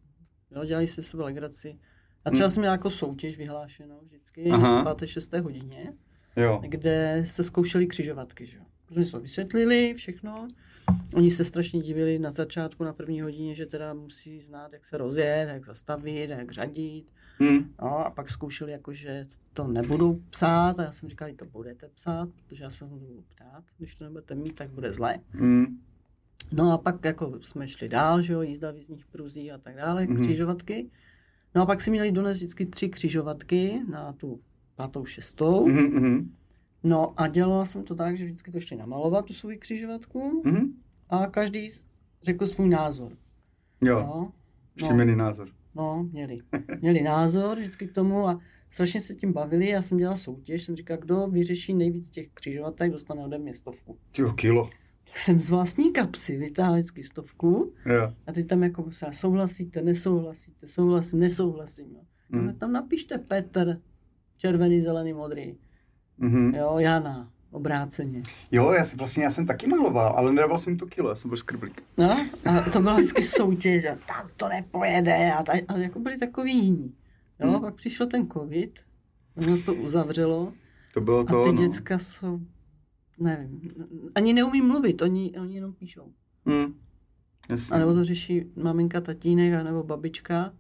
jo, 0.51 0.65
dělali 0.65 0.87
si 0.87 1.03
sebe 1.03 1.23
legraci. 1.23 1.79
A 2.25 2.31
třeba 2.31 2.47
Hmm. 2.47 2.51
jsem 2.55 2.61
měla 2.61 2.73
jako 2.75 2.91
soutěž 2.91 3.39
vyhlášenou 3.39 4.01
vždycky 4.03 4.51
Aha. 4.51 4.81
v 4.81 4.85
páté, 4.85 5.07
šesté 5.07 5.41
hodině, 5.41 5.93
Jo. 6.37 6.61
kde 6.69 7.23
se 7.27 7.45
zkoušeli 7.45 7.87
křižovatky, 7.87 8.47
že 8.47 8.57
jo. 8.57 8.63
Protože 8.87 9.05
jsme 9.05 9.21
vysvětlili, 9.21 9.95
všechno. 9.97 10.49
Oni 11.15 11.31
se 11.31 11.45
strašně 11.45 11.81
divili 11.81 12.19
na 12.19 12.31
začátku, 12.31 12.85
na 12.85 12.93
první 12.93 13.21
hodině, 13.21 13.55
že 13.55 13.67
teda 13.67 13.95
musí 13.95 14.41
znát, 14.43 14.73
jak 14.73 14.85
se 14.85 14.99
rozjet, 14.99 15.49
jak 15.49 15.65
zastavit, 15.67 16.31
jak 16.31 16.53
řadit. 16.53 17.13
Hmm. 17.39 17.75
No 17.83 18.07
a 18.07 18.11
pak 18.11 18.31
zkoušeli 18.31 18.73
jako, 18.73 18.93
že 18.93 19.27
to 19.53 19.67
nebudou 19.69 20.21
psát 20.31 20.79
a 20.79 20.83
já 20.83 20.93
jsem 20.93 21.09
říkal, 21.09 21.29
že 21.29 21.35
to 21.37 21.45
budete 21.45 21.89
psát, 21.89 22.29
protože 22.49 22.65
já 22.65 22.71
se 22.71 22.85
na 22.85 22.91
to 22.91 22.97
budu 22.97 23.25
ptát, 23.35 23.65
když 23.79 23.95
to 23.95 24.05
nebudete 24.05 24.35
mít, 24.35 24.55
tak 24.55 24.71
bude 24.71 24.93
zle. 24.93 25.19
Hmm. 25.31 25.67
No 26.53 26.73
a 26.73 26.79
pak 26.79 27.05
jako 27.05 27.39
jsme 27.41 27.69
šli 27.69 27.89
dál, 27.89 28.23
že 28.23 28.33
jo, 28.33 28.43
jízda 28.43 28.71
v 28.71 28.77
jízdních 28.77 29.07
pruzí 29.07 29.53
a 29.53 29.59
tak 29.59 29.77
dále, 29.77 30.07
Mhm. 30.07 30.17
křižovatky. 30.17 30.91
No 31.55 31.63
a 31.63 31.67
pak 31.67 31.81
si 31.81 31.91
měli 31.91 32.13
donést 32.13 32.39
vždycky 32.41 32.67
tři 32.67 32.89
křižovatky 32.89 33.81
na 33.91 34.13
tu 34.13 34.41
pátou, 34.75 35.05
šestou. 35.05 35.67
Mhm, 35.67 35.85
mhm. 35.85 36.31
No 36.85 37.21
a 37.21 37.29
dělala 37.29 37.65
jsem 37.65 37.85
to 37.85 37.95
tak, 37.95 38.17
že 38.17 38.25
vždycky 38.25 38.53
to 38.53 38.61
šli 38.61 38.77
namalovat, 38.77 39.25
tu 39.25 39.33
svou 39.33 39.51
křižovatku 39.59 40.43
Mhm. 40.45 40.73
a 41.11 41.27
každý 41.27 41.71
řekl 42.23 42.47
svůj 42.47 42.69
názor. 42.69 43.13
Jo, 43.83 43.99
No, 44.01 44.33
všímený 44.77 45.17
názor. 45.17 45.49
no, 45.75 46.09
měli. 46.13 46.37
Měli 46.81 47.03
názor 47.03 47.59
vždycky 47.59 47.87
k 47.89 47.93
tomu 47.93 48.29
a 48.29 48.41
strašně 48.71 49.01
se 49.01 49.15
tím 49.15 49.33
bavili. 49.33 49.69
Já 49.69 49.83
jsem 49.83 49.99
dělala 49.99 50.17
soutěž, 50.17 50.65
jsem 50.65 50.77
říkal, 50.77 50.97
kdo 50.97 51.27
vyřeší 51.29 51.75
nejvíc 51.75 52.11
těch 52.11 52.29
křižovatek, 52.35 52.93
dostane 52.93 53.25
ode 53.25 53.39
mě 53.39 53.55
stovku. 53.55 53.99
Jo, 54.19 54.33
kilo. 54.33 54.71
Tak 55.05 55.17
jsem 55.19 55.41
z 55.41 55.51
vlastní 55.51 55.93
kapsy 55.93 56.37
vytáhl 56.37 56.73
vždycky 56.75 57.05
stovku 57.05 57.73
Jo. 57.87 58.13
a 58.27 58.33
teď 58.33 58.47
tam 58.47 58.63
jako 58.63 58.83
musela 58.83 59.13
souhlasíte, 59.13 59.83
nesouhlasíte, 59.83 60.67
souhlasím, 60.67 61.19
nesouhlasím. 61.21 61.87
Jo. 61.93 62.03
No, 62.43 62.53
tam 62.55 62.73
napište 62.73 63.19
Petr, 63.19 63.81
červený, 64.37 64.81
zelený, 64.81 65.13
modrý. 65.13 65.57
Mhm. 66.19 66.55
Jo, 66.55 66.79
Jana, 66.79 67.31
obráceně. 67.51 68.23
Jo, 68.53 68.71
já 68.73 68.85
jsem, 68.85 68.99
vlastně 68.99 69.25
já 69.25 69.31
jsem 69.31 69.47
taky 69.47 69.67
maloval, 69.69 70.13
ale 70.17 70.33
nedával 70.33 70.59
jsem 70.59 70.77
to 70.77 70.87
kilo, 70.87 71.09
já 71.09 71.15
jsem 71.15 71.29
byl 71.29 71.37
skrblík. 71.39 71.83
No, 71.99 72.11
a 72.45 72.71
to 72.73 72.81
byla 72.81 72.95
vždycky 72.95 73.23
soutěž, 73.23 73.85
a 73.85 73.97
tam 74.07 74.29
to 74.37 74.49
nepojede, 74.49 75.33
a, 75.33 75.43
ta, 75.43 75.53
a 75.69 75.77
jako 75.77 75.99
byli 75.99 76.19
takový 76.19 76.55
jiní. 76.65 76.95
Jo, 77.41 77.51
Hmm. 77.51 77.61
pak 77.61 77.75
přišel 77.75 78.07
ten 78.07 78.29
covid, 78.31 78.81
ono 79.47 79.57
se 79.57 79.65
to 79.65 79.75
uzavřelo 79.75 80.53
To 80.95 81.01
bylo 81.01 81.19
a 81.19 81.25
to, 81.25 81.45
ty 81.45 81.53
no. 81.53 81.63
děcka 81.63 81.99
jsou, 81.99 82.41
nevím, 83.19 83.61
ani 84.15 84.33
neumí 84.33 84.63
mluvit, 84.63 85.03
oni, 85.03 85.33
oni 85.41 85.55
jenom 85.55 85.73
píšou. 85.73 86.13
Hmm. 86.47 86.75
Jasně. 87.49 87.77
A 87.77 87.79
nebo 87.79 87.95
to 87.95 88.05
řeší 88.05 88.45
maminka, 88.63 89.01
tatínek, 89.01 89.55
a 89.55 89.63
nebo 89.63 89.83
babička, 89.83 90.53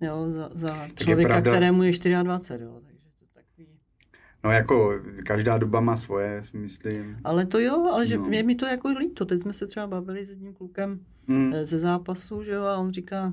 jo, 0.00 0.30
za, 0.30 0.50
za 0.52 0.82
je 0.84 0.90
člověka, 0.94 1.28
pravda- 1.34 1.50
kterému 1.52 1.82
je 1.82 1.92
24, 2.22 2.64
jo. 2.64 2.80
No 4.44 4.50
jako 4.50 5.00
každá 5.26 5.58
doba 5.58 5.80
má 5.80 5.96
svoje, 5.96 6.42
si 6.42 6.56
myslím. 6.56 7.16
Ale 7.24 7.46
to 7.46 7.58
jo, 7.58 7.86
ale 7.92 8.06
že 8.06 8.18
No. 8.18 8.28
je 8.30 8.42
mi 8.42 8.54
to 8.54 8.66
jako 8.66 8.88
líto, 8.88 9.24
teď 9.24 9.40
jsme 9.40 9.52
se 9.52 9.66
třeba 9.66 9.86
bavili 9.86 10.24
s 10.24 10.30
jedním 10.30 10.52
klukem 10.54 11.00
Hmm. 11.28 11.52
eh, 11.54 11.64
ze 11.64 11.78
zápasu, 11.78 12.42
že 12.42 12.52
jo, 12.52 12.64
a 12.64 12.76
on 12.78 12.92
říká, 12.92 13.32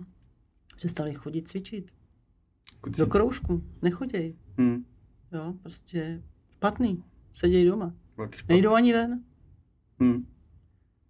přestali 0.76 1.13
chodit 1.13 1.48
cvičit. 1.48 1.91
Kucí. 2.82 3.02
Do 3.02 3.08
kroužku, 3.08 3.63
nechoděj, 3.82 4.36
Hmm. 4.58 4.86
jo, 5.32 5.54
prostě 5.63 6.22
špatný, 6.56 7.04
seděj 7.34 7.65
doma, 7.65 7.93
nejdou 8.50 8.74
ani 8.74 8.93
ven. 8.93 9.24
Hmm. 10.00 10.26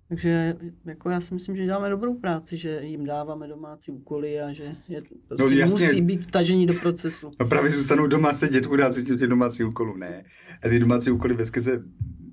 Takže 0.09 0.55
jako 0.85 1.09
já 1.09 1.21
si 1.21 1.33
myslím, 1.33 1.55
že 1.55 1.65
děláme 1.65 1.89
dobrou 1.89 2.13
práci, 2.13 2.57
že 2.57 2.81
jim 2.83 3.05
dáváme 3.05 3.47
domácí 3.47 3.91
úkoly 3.91 4.41
a 4.41 4.53
že 4.53 4.75
je, 4.89 5.01
prostě 5.27 5.43
No, 5.43 5.49
jasně. 5.49 5.85
musí 5.85 6.01
být 6.01 6.23
vtažení 6.25 6.65
do 6.65 6.73
procesu. 6.73 7.31
No 7.39 7.45
právě 7.47 7.69
zůstanou 7.71 8.07
doma 8.07 8.33
sedět, 8.33 8.65
chudá 8.65 8.91
si 8.91 9.05
těch 9.05 9.17
domácí 9.17 9.63
úkolů, 9.63 9.97
ne. 9.97 10.23
A 10.63 10.69
ty 10.69 10.79
domácí 10.79 11.11
úkoly 11.11 11.33
ve 11.33 11.45
skrze 11.45 11.83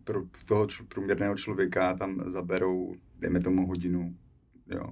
pro 0.04 0.22
toho 0.48 0.66
č- 0.66 0.82
průměrného 0.88 1.34
člověka 1.36 1.94
tam 1.94 2.22
zaberou, 2.26 2.94
dejme 3.18 3.40
tomu 3.40 3.66
hodinu. 3.66 4.14
Jo. 4.70 4.86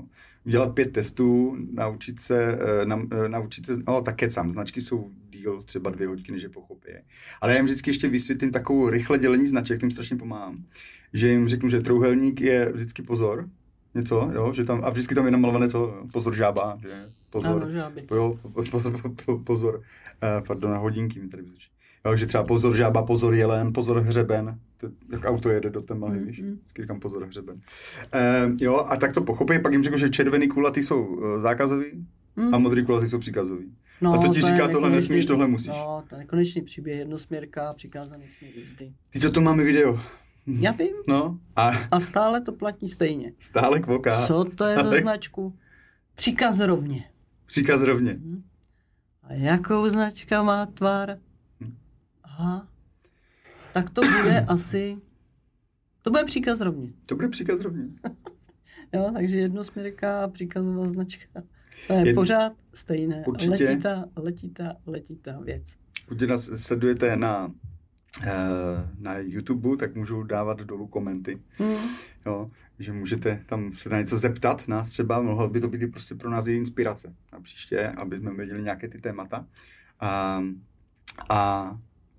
Udělat 0.46 0.74
pět 0.74 0.92
testů, 0.92 1.56
naučit 1.72 2.20
se, 2.20 2.58
eh, 2.60 2.86
na, 2.86 3.02
eh, 3.12 3.28
naučit 3.28 3.66
se, 3.66 3.72
no 3.86 4.02
tak 4.02 4.16
kecám, 4.16 4.50
značky 4.50 4.80
jsou 4.80 5.10
díl 5.30 5.62
třeba 5.62 5.90
dvě 5.90 6.08
hodiny, 6.08 6.32
než 6.32 6.42
je 6.42 6.48
pochopí. 6.48 6.88
Ale 7.40 7.52
já 7.52 7.56
jim 7.56 7.64
vždycky 7.64 7.90
ještě 7.90 8.08
vysvětlím 8.08 8.50
takovou 8.50 8.88
rychle 8.90 9.18
dělení 9.18 9.46
značek, 9.46 9.80
tím 9.80 9.90
strašně 9.90 10.16
pomáhám. 10.16 10.64
Že 11.12 11.28
jim 11.28 11.48
řeknu, 11.48 11.68
že 11.68 11.80
trouhelník 11.80 12.40
je 12.40 12.72
vždycky 12.72 13.02
pozor, 13.02 13.48
něco, 13.94 14.30
jo, 14.34 14.52
že 14.52 14.64
tam, 14.64 14.80
a 14.84 14.90
vždycky 14.90 15.14
tam 15.14 15.24
je 15.24 15.30
namalované 15.30 15.68
co, 15.68 15.94
pozor 16.12 16.34
žába, 16.34 16.78
že 16.82 16.88
pozor, 17.30 17.62
Ano. 17.62 17.90
Jo, 18.10 18.38
po, 18.42 18.62
po, 18.70 18.80
po, 18.80 19.08
po, 19.24 19.38
pozor, 19.38 19.74
uh, 19.76 20.46
pardon, 20.46 20.70
na 20.70 20.78
hodinky 20.78 21.20
mi 21.20 21.28
tady 21.28 21.42
vyzučí. 21.42 21.68
Jo, 22.06 22.16
že 22.16 22.26
třeba 22.26 22.44
pozor 22.44 22.76
žába, 22.76 23.02
pozor 23.02 23.34
jelen, 23.34 23.72
pozor 23.72 23.98
hřeben. 24.00 24.58
To, 24.88 24.94
jak 25.12 25.24
auto 25.24 25.48
jede 25.48 25.70
do 25.70 25.80
té 25.80 25.94
mlhy, 25.94 26.18
Mm, 26.20 26.26
víš? 26.26 26.40
mm. 26.40 26.52
Vždycky 26.54 26.82
říkám 26.82 27.00
pozor 27.00 27.24
hřeben. 27.26 27.54
Uh, 27.56 28.56
jo, 28.60 28.76
a 28.88 28.96
tak 28.96 29.12
to 29.12 29.22
pochopí, 29.22 29.58
pak 29.58 29.72
jim 29.72 29.82
řeknu, 29.82 29.98
že 29.98 30.08
červený 30.08 30.48
kulatý 30.48 30.82
jsou 30.82 31.04
uh, 31.06 31.40
zákazový 31.40 32.06
Hm. 32.36 32.54
a 32.54 32.58
modrý 32.58 32.84
kulatý 32.84 33.08
jsou 33.08 33.18
příkazový. 33.18 33.72
No, 34.00 34.12
a 34.14 34.18
to 34.18 34.28
ti 34.28 34.38
je 34.38 34.42
říká, 34.42 34.68
tohle 34.68 34.90
nesmíš, 34.90 35.24
tohle 35.24 35.46
musíš. 35.46 35.68
No, 35.68 36.04
to 36.08 36.14
je 36.14 36.18
nekonečný 36.18 36.62
příběh, 36.62 36.98
jednosměrka, 36.98 37.72
přikázaný 37.72 38.28
směr 38.28 38.52
jízdy. 38.56 38.92
Ty 39.10 39.30
to 39.30 39.40
máme 39.40 39.64
video. 39.64 39.98
Já 40.46 40.72
vím. 40.72 40.94
No, 41.08 41.38
a 41.56 41.70
A 41.90 42.00
stále 42.00 42.40
to 42.40 42.52
platí 42.52 42.88
stejně. 42.88 43.32
stále 43.38 43.80
kvoká. 43.80 44.26
Co 44.26 44.44
to 44.44 44.64
je 44.64 44.74
za 44.74 44.80
Ale- 44.82 45.00
značku? 45.00 45.54
Příkaz 46.14 46.60
rovně. 46.60 47.04
Příkaz 47.46 47.82
rovně. 47.82 48.18
A 49.22 49.32
jakou 49.32 49.88
značka 49.88 50.42
má 50.42 50.66
tvar? 50.66 51.18
Hm. 51.60 51.74
Aha. 52.24 52.68
Tak 53.74 53.90
to 53.90 54.00
bude 54.00 54.40
asi... 54.48 54.98
To 56.02 56.10
bude 56.10 56.24
příkaz 56.24 56.60
rovně. 56.60 56.92
To 57.06 57.14
bude 57.16 57.28
příkaz 57.28 57.60
rovně. 57.60 57.84
Jo, 58.92 59.10
takže 59.14 59.36
jednosměrka 59.36 60.28
příkazová 60.28 60.88
značka. 60.88 61.42
To 61.86 61.92
je 61.92 62.04
Jed- 62.04 62.14
pořád 62.14 62.52
stejné. 62.74 63.24
Určitě. 63.26 63.64
Letitá, 63.64 64.04
letitá, 64.16 64.76
letitá 64.86 65.40
věc. 65.40 65.74
Pokud 66.08 66.22
nás 66.22 66.50
sledujete 66.56 67.16
na, 67.16 67.52
eh, 68.24 68.30
na 68.98 69.18
YouTube, 69.18 69.76
tak 69.76 69.94
můžu 69.94 70.22
dávat 70.22 70.60
dolů 70.60 70.86
komenty. 70.86 71.42
Hm. 71.58 71.88
Jo, 72.26 72.50
že 72.78 72.92
můžete 72.92 73.42
tam 73.46 73.72
se 73.72 73.88
na 73.88 73.98
něco 74.00 74.18
zeptat 74.18 74.68
nás 74.68 74.88
třeba, 74.88 75.20
mohlo 75.20 75.48
by 75.48 75.60
to 75.60 75.68
být 75.68 75.86
prostě 75.86 76.14
pro 76.14 76.30
nás 76.30 76.46
i 76.46 76.52
inspirace 76.52 77.14
na 77.32 77.40
příště, 77.40 77.88
aby 77.88 78.16
jsme 78.16 78.34
věděli 78.34 78.62
nějaké 78.62 78.88
ty 78.88 78.98
témata. 78.98 79.46
A, 80.00 80.42
a 81.30 81.70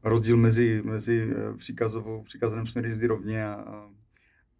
rozdíl 0.09 0.37
mezi, 0.37 0.81
mezi 0.85 1.27
eh, 1.31 1.57
příkazovou, 1.57 2.23
příkazaným 2.23 2.67
směry 2.67 2.87
jízdy 2.89 3.07
rovně 3.07 3.45
a, 3.45 3.85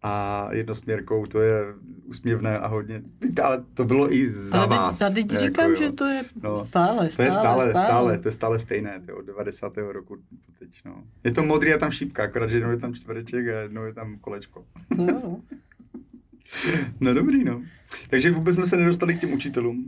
a, 0.02 0.48
jednosměrkou, 0.52 1.26
to 1.26 1.40
je 1.40 1.64
úsměvné 2.04 2.58
a 2.58 2.66
hodně, 2.66 3.02
ale 3.44 3.64
to 3.74 3.84
bylo 3.84 4.12
i 4.12 4.30
za 4.30 4.58
Ale 4.58 4.68
teď- 4.68 4.76
vás. 4.76 4.98
tady 4.98 5.24
ti 5.24 5.34
jako 5.34 5.46
říkám, 5.46 5.70
jo. 5.70 5.76
že 5.76 5.92
to 5.92 6.04
je 6.04 6.22
No, 6.42 6.64
stále, 6.64 7.06
To 7.06 7.12
stále, 7.12 7.28
je 7.28 7.32
stále, 7.32 7.62
stále, 7.70 7.86
stále. 7.86 8.18
to 8.18 8.28
je 8.28 8.32
stále 8.32 8.58
stejné, 8.58 9.00
to 9.00 9.10
je 9.10 9.14
od 9.14 9.26
90. 9.26 9.76
roku 9.92 10.16
teď, 10.58 10.80
no. 10.84 11.04
Je 11.24 11.32
to 11.32 11.42
modrý 11.42 11.74
a 11.74 11.78
tam 11.78 11.90
šípka, 11.90 12.22
akorát, 12.24 12.46
že 12.50 12.56
jednou 12.56 12.70
je 12.70 12.76
tam 12.76 12.94
čtvereček 12.94 13.48
a 13.48 13.60
jednou 13.60 13.84
je 13.84 13.92
tam 13.94 14.18
kolečko. 14.18 14.64
No, 14.96 15.04
no. 15.06 15.40
No 17.00 17.14
dobrý, 17.14 17.44
no. 17.44 17.62
Takže 18.10 18.30
vůbec 18.30 18.54
jsme 18.54 18.64
se 18.66 18.76
nedostali 18.76 19.14
k 19.14 19.20
těm 19.20 19.32
učitelům. 19.32 19.78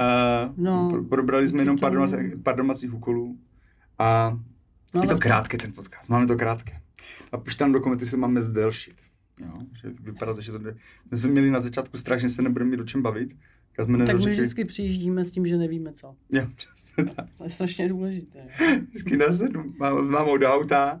Uh, 0.00 0.54
No, 0.64 0.88
pro, 0.90 1.04
probrali 1.04 1.48
jsme 1.48 1.62
jenom 1.62 1.78
pár 1.78 1.92
učitelům. 1.92 2.10
domácích, 2.16 2.42
pár 2.42 2.56
domácích 2.56 2.94
úkolů 2.94 3.38
a 3.98 4.38
No, 4.94 5.00
je 5.02 5.06
to 5.06 5.12
ale- 5.12 5.20
krátký 5.20 5.56
ten 5.56 5.72
podcast, 5.72 6.08
máme 6.08 6.26
to 6.26 6.36
krátké. 6.36 6.80
A 7.32 7.36
už 7.36 7.54
tam 7.54 7.72
dokumenty 7.72 8.06
se 8.06 8.16
máme 8.16 8.42
zdelšit. 8.42 8.94
Jo, 9.40 9.52
že 9.82 9.90
vypadá 10.00 10.34
to, 10.34 10.40
že 10.40 10.52
to 10.52 10.58
jde. 10.58 10.74
My 11.10 11.18
jsme 11.18 11.30
měli 11.30 11.50
na 11.50 11.60
začátku 11.60 11.96
strach, 11.96 12.20
že 12.20 12.28
se 12.28 12.42
nebudeme 12.42 12.70
mít 12.70 12.80
o 12.80 12.84
čem 12.84 13.02
bavit. 13.02 13.36
Tak 13.76 13.86
jsme 13.86 14.04
Tak 14.04 14.16
my 14.24 14.30
vždycky 14.30 14.64
přijíždíme 14.64 15.24
s 15.24 15.32
tím, 15.32 15.46
že 15.46 15.56
nevíme 15.56 15.92
co. 15.92 16.14
Jo, 16.32 16.46
přesně 16.54 17.04
tak. 17.14 17.26
To 17.38 17.44
je 17.44 17.50
strašně 17.50 17.88
důležité. 17.88 18.46
Vždycky 18.88 19.16
nasednu, 19.16 19.64
mám, 19.78 20.08
mám 20.10 20.28
od 20.28 20.42
auta, 20.44 21.00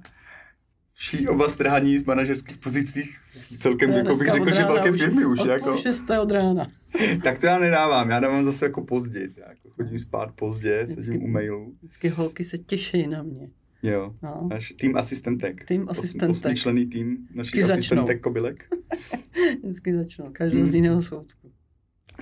vší 0.92 1.28
oba 1.28 1.48
strhaní 1.48 1.98
z 1.98 2.04
manažerských 2.04 2.58
pozicích. 2.58 3.18
Celkem, 3.58 3.90
jako 3.90 4.14
bych 4.18 4.32
řekl, 4.32 4.54
že 4.54 4.64
velké 4.64 4.92
firmy 4.92 5.24
už. 5.24 5.38
Od 5.40 5.46
Jako. 5.48 5.76
šesté 5.76 6.20
od 6.20 6.30
rána. 6.30 6.66
Tak 7.22 7.38
to 7.38 7.46
já 7.46 7.58
nedávám, 7.58 8.10
já 8.10 8.20
dávám 8.20 8.44
zase 8.44 8.64
jako 8.64 8.82
pozdě. 8.84 9.20
Jako 9.20 9.70
chodím 9.70 9.98
spát 9.98 10.32
pozdě, 10.32 10.82
Vždycky- 10.84 11.02
sedím 11.02 11.22
u 11.22 11.26
mailu. 11.28 11.74
Vždycky 11.78 12.08
holky 12.08 12.44
se 12.44 12.58
těší 12.58 13.06
na 13.06 13.22
mě. 13.22 13.48
Jo. 13.84 14.14
No. 14.22 14.48
Náš 14.50 14.74
tým 14.80 14.96
asistentek. 14.96 15.64
Tým 15.64 15.82
Os- 15.88 15.90
asistentek. 15.98 16.30
Osmičlený 16.30 16.86
tým 16.86 17.28
našich 17.34 17.52
Vždycky 17.52 17.62
začnou. 17.62 17.80
asistentek 18.02 18.20
kobylek. 18.22 18.68
Vždycky 19.62 19.94
začnou, 19.94 20.28
každá 20.32 20.58
Hmm. 20.58 20.66
z 20.66 20.74
jiného 20.74 21.02
soudku. 21.02 21.52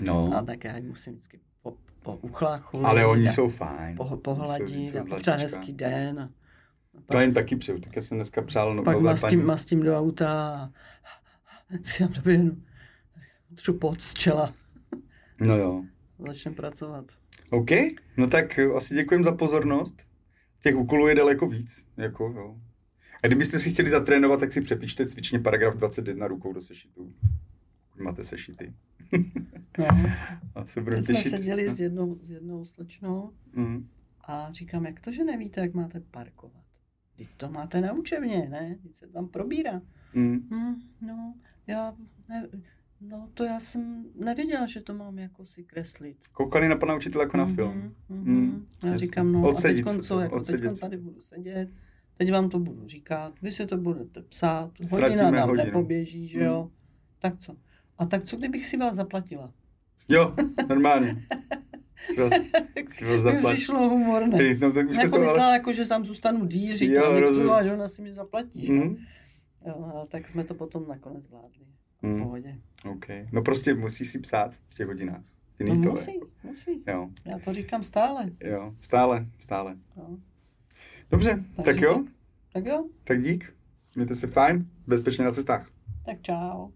No. 0.03 0.37
A 0.37 0.42
tak 0.42 0.64
já 0.64 0.75
musím 0.81 1.12
vždycky 1.12 1.40
po, 1.62 1.77
po 2.03 2.16
uchláchu. 2.16 2.87
Ale 2.87 3.07
oni 3.07 3.29
jsou 3.29 3.48
fajn. 3.48 3.96
Po, 3.96 4.05
Jsou- 4.09 4.16
pohladit 4.16 4.68
jsou 4.68 5.31
a 5.33 5.37
hezký 5.37 5.72
den. 5.72 6.20
A, 6.20 6.22
a 6.25 6.29
To 6.96 7.03
pak, 7.07 7.20
jen 7.20 7.35
taky 7.35 7.57
přeju. 7.57 7.79
Tak 7.81 7.96
já 7.96 8.03
jsem 8.03 8.18
dneska 8.18 8.42
přál 8.42 8.75
no, 8.75 8.83
pak 8.83 8.94
nové 8.94 9.11
mastím, 9.11 9.29
paní. 9.38 9.42
mastím 9.46 9.81
do 9.81 9.98
auta 9.98 10.31
a 10.55 10.70
vždycky 11.70 11.98
tam 12.05 12.12
doběhnu. 12.12 12.62
Třu 13.55 13.75
pot 13.75 14.01
z 14.01 14.14
čela. 14.14 14.55
No 15.40 15.57
jo. 15.57 15.85
Začnem 16.27 16.55
pracovat. 16.55 17.05
OK, 17.51 17.70
no 18.16 18.27
tak 18.27 18.59
eh, 18.59 18.66
asi 18.77 18.94
děkujem 18.94 19.25
za 19.25 19.33
pozornost. 19.33 20.07
Těch 20.62 20.77
úkolů 20.77 21.09
je 21.09 21.14
daleko 21.14 21.46
víc. 21.48 21.87
Jako, 21.96 22.25
jo. 22.37 22.57
A 23.22 23.27
kdybyste 23.27 23.59
si 23.59 23.70
chtěli 23.72 23.90
zatrénovat, 23.90 24.40
tak 24.40 24.53
si 24.53 24.61
přepište 24.61 25.07
cvičně 25.07 25.38
paragraf 25.38 25.75
21 25.77 26.27
rukou 26.27 26.53
do 26.53 26.62
sešitu. 26.62 27.12
Máte 27.98 28.25
sešity. 28.25 28.72
No. 29.79 29.87
A 30.55 30.66
se 30.66 30.81
budeme 30.81 31.03
Teď 31.03 31.07
jsme 31.07 31.14
těšit. 31.22 31.31
seděli 31.31 31.68
s 31.70 31.81
jednou, 31.81 32.18
s 32.22 32.31
jednou 32.31 32.64
slečnou 32.64 33.33
Mm. 33.55 33.88
a 34.25 34.53
říkám, 34.53 34.87
jak 34.87 35.01
to, 35.01 35.12
že 35.12 35.25
nevíte, 35.25 35.61
jak 35.61 35.75
máte 35.75 36.01
parkovat? 36.01 36.62
Teď 37.16 37.29
to 37.37 37.48
máte 37.51 37.81
na 37.81 37.92
učebně, 37.92 38.48
ne? 38.51 38.77
Teď 38.83 38.94
se 38.94 39.07
tam 39.07 39.29
probírá. 39.29 39.83
Mm. 40.14 40.48
Hm, 40.51 40.75
no, 41.01 41.35
já, 41.66 41.94
ne, 42.29 42.48
no 43.09 43.29
to 43.35 43.45
já 43.45 43.61
jsem 43.61 44.05
nevěděla, 44.15 44.67
že 44.67 44.81
to 44.81 44.95
mám 44.95 45.19
jako 45.19 45.45
si 45.47 45.65
kreslit. 45.65 46.17
Koukali 46.33 46.69
na 46.69 46.77
pana 46.77 46.95
učitele 46.97 47.25
jako 47.25 47.37
na 47.37 47.45
Mhm, 47.45 47.55
film. 47.55 47.95
mhm. 48.09 48.35
Mm, 48.35 48.67
Já 48.85 48.91
jasně. 48.93 49.07
říkám, 49.07 49.33
no 49.33 49.43
Odsedit 49.49 49.87
a 49.87 49.91
se 49.91 49.97
teď 49.97 50.05
co, 50.07 50.15
to, 50.15 50.21
jako 50.21 50.41
teď 50.41 50.61
se 50.75 50.81
tady 50.81 50.97
budu 50.97 51.21
sedět, 51.21 51.69
teď 52.17 52.33
vám 52.33 52.49
to 52.49 52.59
budu 52.59 52.87
říkat, 52.88 53.33
vy 53.43 53.53
si 53.53 53.67
to 53.67 53.77
budete 53.77 54.23
psát, 54.23 54.71
Ztratíme 54.87 55.23
hodina 55.23 55.31
nám 55.31 55.49
hodinu. 55.49 55.65
nepoběží, 55.67 56.29
že 56.29 56.41
jo? 56.45 56.71
Tak 57.19 57.38
co? 57.38 57.57
A 57.99 58.07
tak 58.07 58.25
co, 58.25 58.37
kdybych 58.37 58.67
si 58.67 58.77
vás 58.77 58.95
zaplatila? 58.97 59.53
Jo, 60.09 60.35
normálně. 60.69 61.23
Vás 62.19 62.33
Mi 63.33 63.43
přišlo 63.55 63.88
humorné. 63.88 64.37
Hej, 64.37 64.59
No, 64.59 64.73
tak 64.73 64.87
Jako 64.91 65.09
to 65.11 65.17
ale... 65.17 65.25
myslela, 65.25 65.53
jako, 65.53 65.73
že 65.73 65.88
tam 65.88 66.05
zůstanu 66.05 66.49
říct, 66.49 66.81
Jo, 66.81 67.21
rozumím. 67.21 67.51
a 67.53 67.62
že 67.62 67.73
ona 67.73 67.88
si 67.88 68.03
mi 68.03 68.12
zaplatí. 68.15 68.67
že? 68.67 68.73
Mm. 68.73 68.97
Jo, 69.67 69.93
a 70.03 70.07
tak 70.07 70.29
jsme 70.29 70.45
to 70.45 70.55
potom 70.55 70.88
nakonec 70.88 71.25
zvládli. 71.25 71.65
V 72.03 72.07
Mm. 72.07 72.23
pohodě. 72.23 72.59
OK. 72.91 73.07
No 73.33 73.43
prostě 73.43 73.75
musíš 73.75 74.09
si 74.11 74.19
psát 74.19 74.55
v 74.69 74.75
těch 74.75 74.87
hodinách. 74.87 75.23
Ty 75.57 75.65
No 75.65 75.83
to 75.83 75.91
musí, 75.91 76.12
musí. 76.43 76.83
Jo, 76.88 77.11
Já 77.25 77.38
to 77.38 77.53
říkám 77.53 77.83
stále. 77.83 78.31
jo. 78.41 78.75
Stále, 78.81 79.27
stále. 79.38 79.77
Jo. 79.97 80.17
Dobře, 81.11 81.45
tak 81.57 81.65
Takže 81.65 81.85
jo. 81.85 82.05
Tak 82.53 82.67
jo, 82.67 82.85
Tak 83.05 83.23
dík. 83.23 83.55
Mějte 83.97 84.15
se 84.15 84.27
fajn. 84.27 84.67
Bezpečně 84.87 85.25
na 85.25 85.33
cestách. 85.33 85.71
tak 86.07 86.23
čau. 86.23 86.69